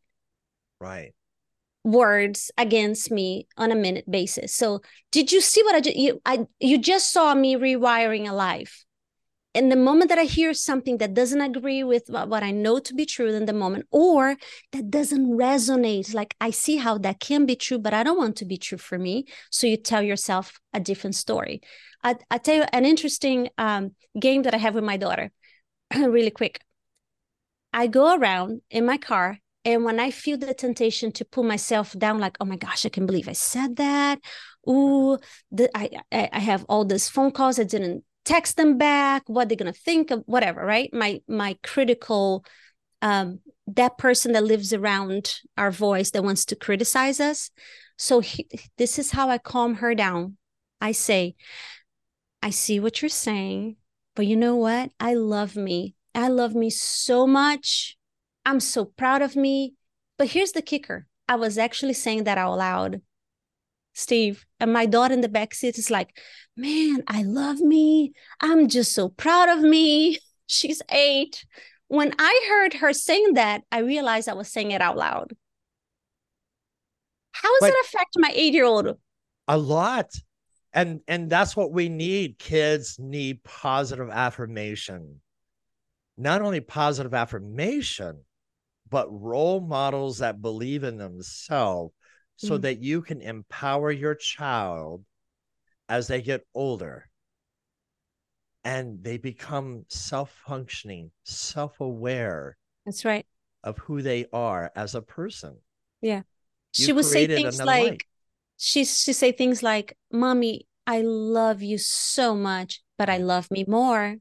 right 0.80 1.14
words 1.84 2.50
against 2.56 3.10
me 3.10 3.46
on 3.56 3.72
a 3.72 3.76
minute 3.76 4.10
basis. 4.10 4.54
So 4.54 4.80
did 5.10 5.32
you 5.32 5.40
see 5.40 5.62
what 5.62 5.74
I 5.74 5.80
did? 5.80 5.96
You, 5.96 6.20
I, 6.24 6.46
you 6.60 6.78
just 6.78 7.12
saw 7.12 7.34
me 7.34 7.56
rewiring 7.56 8.28
a 8.28 8.32
life. 8.32 8.84
And 9.54 9.70
the 9.70 9.76
moment 9.76 10.08
that 10.08 10.18
I 10.18 10.24
hear 10.24 10.54
something 10.54 10.96
that 10.98 11.12
doesn't 11.12 11.40
agree 11.40 11.84
with 11.84 12.04
what 12.08 12.42
I 12.42 12.52
know 12.52 12.78
to 12.78 12.94
be 12.94 13.04
true 13.04 13.28
in 13.28 13.44
the 13.44 13.52
moment, 13.52 13.86
or 13.90 14.36
that 14.72 14.90
doesn't 14.90 15.26
resonate, 15.26 16.14
like 16.14 16.34
I 16.40 16.50
see 16.50 16.76
how 16.76 16.96
that 16.98 17.20
can 17.20 17.44
be 17.44 17.54
true, 17.54 17.78
but 17.78 17.92
I 17.92 18.02
don't 18.02 18.16
want 18.16 18.36
to 18.36 18.46
be 18.46 18.56
true 18.56 18.78
for 18.78 18.98
me. 18.98 19.26
So 19.50 19.66
you 19.66 19.76
tell 19.76 20.02
yourself 20.02 20.58
a 20.72 20.80
different 20.80 21.16
story. 21.16 21.60
I, 22.02 22.16
I 22.30 22.38
tell 22.38 22.56
you 22.56 22.64
an 22.72 22.86
interesting 22.86 23.50
um, 23.58 23.94
game 24.18 24.42
that 24.44 24.54
I 24.54 24.58
have 24.58 24.74
with 24.74 24.84
my 24.84 24.96
daughter, 24.96 25.30
really 25.94 26.30
quick. 26.30 26.60
I 27.74 27.88
go 27.88 28.16
around 28.16 28.62
in 28.70 28.86
my 28.86 28.96
car 28.96 29.38
and 29.64 29.84
when 29.84 30.00
I 30.00 30.10
feel 30.10 30.38
the 30.38 30.54
temptation 30.54 31.12
to 31.12 31.24
pull 31.24 31.44
myself 31.44 31.96
down, 31.96 32.18
like, 32.18 32.36
oh 32.40 32.44
my 32.44 32.56
gosh, 32.56 32.84
I 32.84 32.88
can't 32.88 33.06
believe 33.06 33.28
I 33.28 33.32
said 33.32 33.76
that. 33.76 34.18
Ooh, 34.68 35.18
the, 35.50 35.70
I, 35.76 35.90
I 36.10 36.38
have 36.38 36.64
all 36.68 36.84
these 36.84 37.08
phone 37.08 37.30
calls. 37.30 37.58
I 37.60 37.64
didn't 37.64 38.04
text 38.24 38.56
them 38.56 38.76
back. 38.76 39.22
What 39.26 39.48
they're 39.48 39.56
gonna 39.56 39.72
think 39.72 40.10
of, 40.10 40.22
whatever, 40.26 40.64
right? 40.64 40.92
My 40.92 41.20
my 41.28 41.56
critical, 41.62 42.44
um, 43.02 43.40
that 43.68 43.98
person 43.98 44.32
that 44.32 44.44
lives 44.44 44.72
around 44.72 45.34
our 45.56 45.70
voice 45.70 46.10
that 46.10 46.24
wants 46.24 46.44
to 46.46 46.56
criticize 46.56 47.20
us. 47.20 47.50
So 47.96 48.20
he, 48.20 48.48
this 48.78 48.98
is 48.98 49.12
how 49.12 49.28
I 49.28 49.38
calm 49.38 49.76
her 49.76 49.94
down. 49.94 50.36
I 50.80 50.92
say, 50.92 51.36
I 52.42 52.50
see 52.50 52.80
what 52.80 53.00
you're 53.00 53.08
saying, 53.08 53.76
but 54.16 54.26
you 54.26 54.36
know 54.36 54.56
what? 54.56 54.90
I 54.98 55.14
love 55.14 55.54
me. 55.54 55.94
I 56.14 56.28
love 56.28 56.54
me 56.54 56.70
so 56.70 57.26
much 57.26 57.96
I'm 58.44 58.60
so 58.60 58.84
proud 58.84 59.22
of 59.22 59.36
me. 59.36 59.74
But 60.18 60.28
here's 60.28 60.52
the 60.52 60.62
kicker 60.62 61.06
I 61.28 61.36
was 61.36 61.58
actually 61.58 61.94
saying 61.94 62.24
that 62.24 62.38
out 62.38 62.58
loud, 62.58 63.00
Steve. 63.94 64.44
And 64.60 64.72
my 64.72 64.86
daughter 64.86 65.14
in 65.14 65.20
the 65.20 65.28
back 65.28 65.54
seat 65.54 65.78
is 65.78 65.90
like, 65.90 66.16
man, 66.56 67.02
I 67.08 67.22
love 67.22 67.60
me. 67.60 68.12
I'm 68.40 68.68
just 68.68 68.92
so 68.92 69.08
proud 69.08 69.48
of 69.48 69.60
me. 69.60 70.18
She's 70.46 70.82
eight. 70.90 71.44
When 71.88 72.14
I 72.18 72.46
heard 72.48 72.74
her 72.74 72.92
saying 72.92 73.34
that, 73.34 73.62
I 73.70 73.80
realized 73.80 74.28
I 74.28 74.34
was 74.34 74.48
saying 74.48 74.70
it 74.70 74.80
out 74.80 74.96
loud. 74.96 75.32
How 77.32 77.48
does 77.48 77.60
but 77.60 77.70
it 77.70 77.86
affect 77.86 78.16
my 78.16 78.30
eight 78.34 78.52
year 78.52 78.64
old? 78.64 78.98
A 79.48 79.58
lot. 79.58 80.10
And 80.72 81.00
and 81.06 81.28
that's 81.28 81.54
what 81.56 81.72
we 81.72 81.88
need. 81.88 82.38
Kids 82.38 82.96
need 82.98 83.44
positive 83.44 84.08
affirmation. 84.10 85.20
Not 86.16 86.42
only 86.42 86.60
positive 86.60 87.14
affirmation, 87.14 88.24
but 88.92 89.08
role 89.10 89.58
models 89.58 90.18
that 90.18 90.42
believe 90.42 90.84
in 90.84 90.98
themselves 90.98 91.94
so 92.36 92.58
mm. 92.58 92.60
that 92.60 92.82
you 92.82 93.00
can 93.00 93.22
empower 93.22 93.90
your 93.90 94.14
child 94.14 95.02
as 95.88 96.08
they 96.08 96.20
get 96.20 96.42
older. 96.54 97.08
And 98.64 99.02
they 99.02 99.16
become 99.16 99.86
self-functioning 99.88 101.10
self-aware 101.24 102.58
that's 102.84 103.06
right. 103.06 103.24
of 103.64 103.78
who 103.78 104.02
they 104.02 104.26
are 104.30 104.70
as 104.76 104.94
a 104.94 105.00
person. 105.00 105.56
Yeah. 106.02 106.22
You 106.76 106.84
she 106.84 106.92
would 106.92 107.06
say 107.06 107.26
things 107.26 107.62
like 107.62 108.04
she 108.58 108.84
she 108.84 109.12
say 109.14 109.32
things 109.32 109.62
like 109.62 109.96
mommy 110.12 110.66
i 110.86 111.02
love 111.02 111.62
you 111.62 111.76
so 111.76 112.34
much 112.34 112.80
but 112.96 113.10
i 113.10 113.18
love 113.18 113.50
me 113.50 113.64
more. 113.66 114.16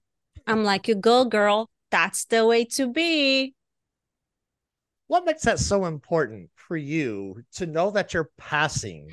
I'm 0.47 0.63
like 0.63 0.88
you 0.88 0.95
go 0.95 1.25
girl. 1.25 1.69
That's 1.91 2.25
the 2.25 2.45
way 2.45 2.65
to 2.75 2.91
be 2.91 3.53
what 5.12 5.26
makes 5.26 5.41
that 5.43 5.60
so 5.60 5.84
important 5.84 6.50
for 6.56 6.78
you 6.78 7.43
to 7.52 7.65
know 7.65 7.91
that 7.91 8.13
you're 8.13 8.30
passing 8.38 9.10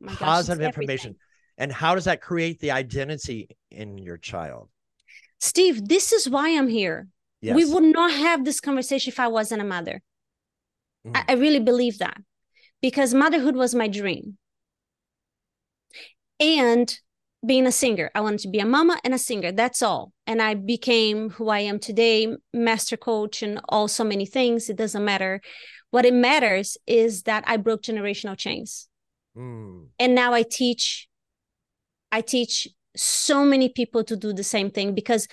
gosh, 0.00 0.16
positive 0.16 0.64
information? 0.64 1.16
and 1.58 1.72
how 1.72 1.96
does 1.96 2.04
that 2.04 2.20
create 2.20 2.60
the 2.60 2.70
identity 2.70 3.48
in 3.72 3.98
your 3.98 4.16
child? 4.16 4.68
Steve 5.40 5.88
this 5.88 6.12
is 6.12 6.30
why 6.30 6.56
i'm 6.56 6.68
here. 6.68 7.08
Yes. 7.42 7.56
we 7.56 7.64
would 7.64 7.82
not 7.82 8.12
have 8.12 8.44
this 8.44 8.60
conversation 8.60 9.10
if 9.10 9.18
i 9.18 9.26
wasn't 9.26 9.60
a 9.60 9.64
mother. 9.64 10.02
Mm. 11.04 11.16
I, 11.16 11.24
I 11.30 11.32
really 11.34 11.58
believe 11.58 11.98
that 11.98 12.16
because 12.80 13.12
motherhood 13.12 13.56
was 13.56 13.74
my 13.74 13.88
dream. 13.88 14.38
And 16.38 16.96
being 17.46 17.66
a 17.66 17.72
singer. 17.72 18.10
I 18.14 18.20
wanted 18.20 18.40
to 18.40 18.48
be 18.48 18.58
a 18.58 18.66
mama 18.66 18.98
and 19.04 19.14
a 19.14 19.18
singer. 19.18 19.52
That's 19.52 19.82
all. 19.82 20.12
And 20.26 20.40
I 20.40 20.54
became 20.54 21.30
who 21.30 21.48
I 21.48 21.60
am 21.60 21.78
today, 21.78 22.34
master 22.52 22.96
coach 22.96 23.42
and 23.42 23.60
all 23.68 23.88
so 23.88 24.04
many 24.04 24.26
things. 24.26 24.68
It 24.68 24.76
doesn't 24.76 25.04
matter. 25.04 25.40
What 25.90 26.04
it 26.04 26.14
matters 26.14 26.76
is 26.86 27.22
that 27.22 27.44
I 27.46 27.56
broke 27.56 27.82
generational 27.82 28.36
chains. 28.36 28.88
Mm. 29.36 29.88
And 29.98 30.14
now 30.14 30.32
I 30.32 30.42
teach 30.42 31.08
I 32.12 32.20
teach 32.20 32.68
so 32.96 33.44
many 33.44 33.68
people 33.68 34.04
to 34.04 34.16
do 34.16 34.32
the 34.32 34.44
same 34.44 34.70
thing 34.70 34.94
because 34.94 35.26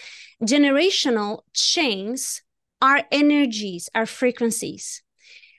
generational 0.44 1.42
chains 1.54 2.42
are 2.82 3.04
energies, 3.12 3.88
are 3.94 4.08
frequencies. 4.08 5.04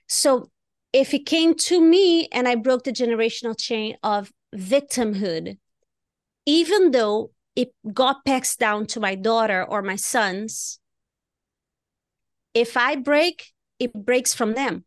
So 0.08 0.50
if 0.92 1.14
it 1.14 1.26
came 1.26 1.54
to 1.54 1.80
me 1.80 2.26
and 2.32 2.48
I 2.48 2.56
broke 2.56 2.82
the 2.84 2.92
generational 2.92 3.56
chain 3.56 3.96
of 4.02 4.32
victimhood, 4.54 5.58
even 6.46 6.90
though 6.90 7.30
it 7.54 7.72
got 7.92 8.24
passed 8.24 8.58
down 8.58 8.86
to 8.86 9.00
my 9.00 9.14
daughter 9.14 9.64
or 9.64 9.82
my 9.82 9.96
sons, 9.96 10.78
if 12.54 12.76
I 12.76 12.96
break, 12.96 13.52
it 13.78 13.92
breaks 13.92 14.34
from 14.34 14.54
them. 14.54 14.84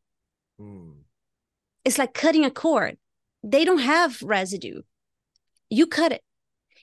Mm. 0.59 0.93
It's 1.83 1.97
like 1.97 2.13
cutting 2.13 2.45
a 2.45 2.51
cord. 2.51 2.97
They 3.43 3.65
don't 3.65 3.79
have 3.79 4.21
residue. 4.21 4.81
You 5.69 5.87
cut 5.87 6.11
it. 6.11 6.21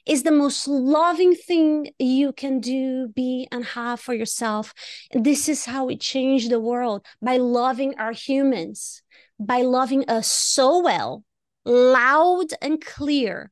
It's 0.04 0.22
the 0.22 0.32
most 0.32 0.66
loving 0.66 1.34
thing 1.34 1.90
you 1.98 2.32
can 2.32 2.58
do, 2.58 3.08
be, 3.14 3.46
and 3.52 3.64
have 3.64 4.00
for 4.00 4.14
yourself. 4.14 4.74
This 5.12 5.48
is 5.48 5.64
how 5.64 5.84
we 5.84 5.96
change 5.96 6.48
the 6.48 6.58
world 6.58 7.06
by 7.20 7.36
loving 7.36 7.94
our 7.98 8.10
humans, 8.10 9.02
by 9.38 9.62
loving 9.62 10.04
us 10.08 10.26
so 10.26 10.80
well, 10.80 11.22
loud 11.64 12.46
and 12.60 12.84
clear 12.84 13.51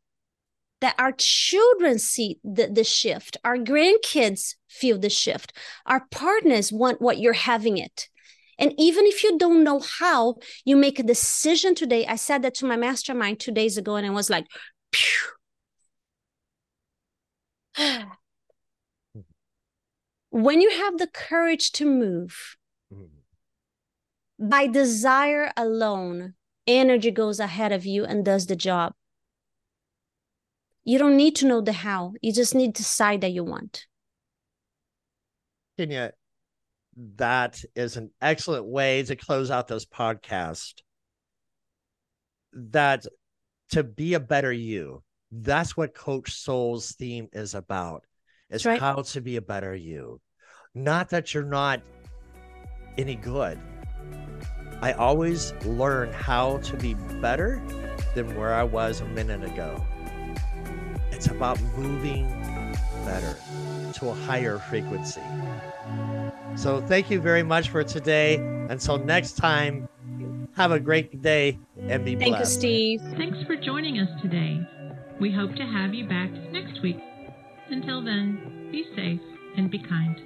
that 0.80 0.94
our 0.98 1.12
children 1.12 1.98
see 1.98 2.38
the, 2.42 2.66
the 2.66 2.84
shift, 2.84 3.36
our 3.44 3.56
grandkids 3.56 4.56
feel 4.68 4.98
the 4.98 5.10
shift, 5.10 5.52
our 5.86 6.06
partners 6.10 6.72
want 6.72 7.00
what 7.00 7.18
you're 7.18 7.32
having 7.32 7.78
it. 7.78 8.08
And 8.58 8.74
even 8.78 9.06
if 9.06 9.24
you 9.24 9.38
don't 9.38 9.64
know 9.64 9.80
how, 9.80 10.36
you 10.64 10.76
make 10.76 10.98
a 10.98 11.02
decision 11.02 11.74
today. 11.74 12.06
I 12.06 12.16
said 12.16 12.42
that 12.42 12.54
to 12.56 12.66
my 12.66 12.76
mastermind 12.76 13.40
two 13.40 13.52
days 13.52 13.78
ago, 13.78 13.96
and 13.96 14.06
I 14.06 14.10
was 14.10 14.28
like, 14.28 14.44
when 20.30 20.60
you 20.60 20.70
have 20.70 20.98
the 20.98 21.06
courage 21.06 21.72
to 21.72 21.86
move, 21.86 22.56
mm-hmm. 22.92 23.06
by 24.46 24.66
desire 24.66 25.52
alone, 25.56 26.34
energy 26.66 27.10
goes 27.10 27.40
ahead 27.40 27.72
of 27.72 27.86
you 27.86 28.04
and 28.04 28.26
does 28.26 28.46
the 28.46 28.56
job. 28.56 28.92
You 30.84 30.98
don't 30.98 31.16
need 31.16 31.36
to 31.36 31.46
know 31.46 31.60
the 31.60 31.72
how. 31.72 32.14
You 32.22 32.32
just 32.32 32.54
need 32.54 32.74
to 32.74 32.82
decide 32.82 33.20
that 33.20 33.32
you 33.32 33.44
want. 33.44 33.86
Kenya, 35.78 36.12
that 37.16 37.62
is 37.74 37.96
an 37.96 38.10
excellent 38.20 38.66
way 38.66 39.02
to 39.02 39.16
close 39.16 39.50
out 39.50 39.68
this 39.68 39.86
podcast. 39.86 40.74
That 42.52 43.06
to 43.70 43.84
be 43.84 44.14
a 44.14 44.20
better 44.20 44.52
you, 44.52 45.02
that's 45.30 45.76
what 45.76 45.94
Coach 45.94 46.32
Soul's 46.32 46.92
theme 46.92 47.28
is 47.32 47.54
about. 47.54 48.04
Is 48.50 48.66
right. 48.66 48.80
how 48.80 49.02
to 49.02 49.20
be 49.20 49.36
a 49.36 49.42
better 49.42 49.74
you. 49.74 50.20
Not 50.74 51.10
that 51.10 51.32
you're 51.32 51.44
not 51.44 51.82
any 52.98 53.14
good. 53.14 53.60
I 54.82 54.92
always 54.92 55.52
learn 55.64 56.12
how 56.12 56.58
to 56.58 56.76
be 56.76 56.94
better 57.20 57.62
than 58.14 58.36
where 58.36 58.54
I 58.54 58.64
was 58.64 59.00
a 59.00 59.04
minute 59.06 59.44
ago. 59.44 59.84
It's 61.20 61.28
about 61.28 61.60
moving 61.76 62.26
better 63.04 63.36
to 63.92 64.08
a 64.08 64.14
higher 64.14 64.56
frequency. 64.56 65.20
So 66.56 66.80
thank 66.80 67.10
you 67.10 67.20
very 67.20 67.42
much 67.42 67.68
for 67.68 67.84
today. 67.84 68.36
Until 68.70 68.96
next 68.96 69.32
time, 69.32 69.86
have 70.56 70.72
a 70.72 70.80
great 70.80 71.20
day 71.20 71.58
and 71.76 72.06
be 72.06 72.16
Thank 72.16 72.36
blessed. 72.36 72.62
Thank 72.62 72.72
you, 72.72 72.98
Steve. 72.98 73.18
Thanks 73.18 73.42
for 73.46 73.54
joining 73.54 73.98
us 73.98 74.08
today. 74.22 74.66
We 75.20 75.30
hope 75.30 75.54
to 75.56 75.62
have 75.62 75.92
you 75.92 76.08
back 76.08 76.30
next 76.52 76.80
week. 76.80 77.02
Until 77.68 78.02
then, 78.02 78.70
be 78.72 78.86
safe 78.96 79.20
and 79.58 79.70
be 79.70 79.78
kind. 79.78 80.22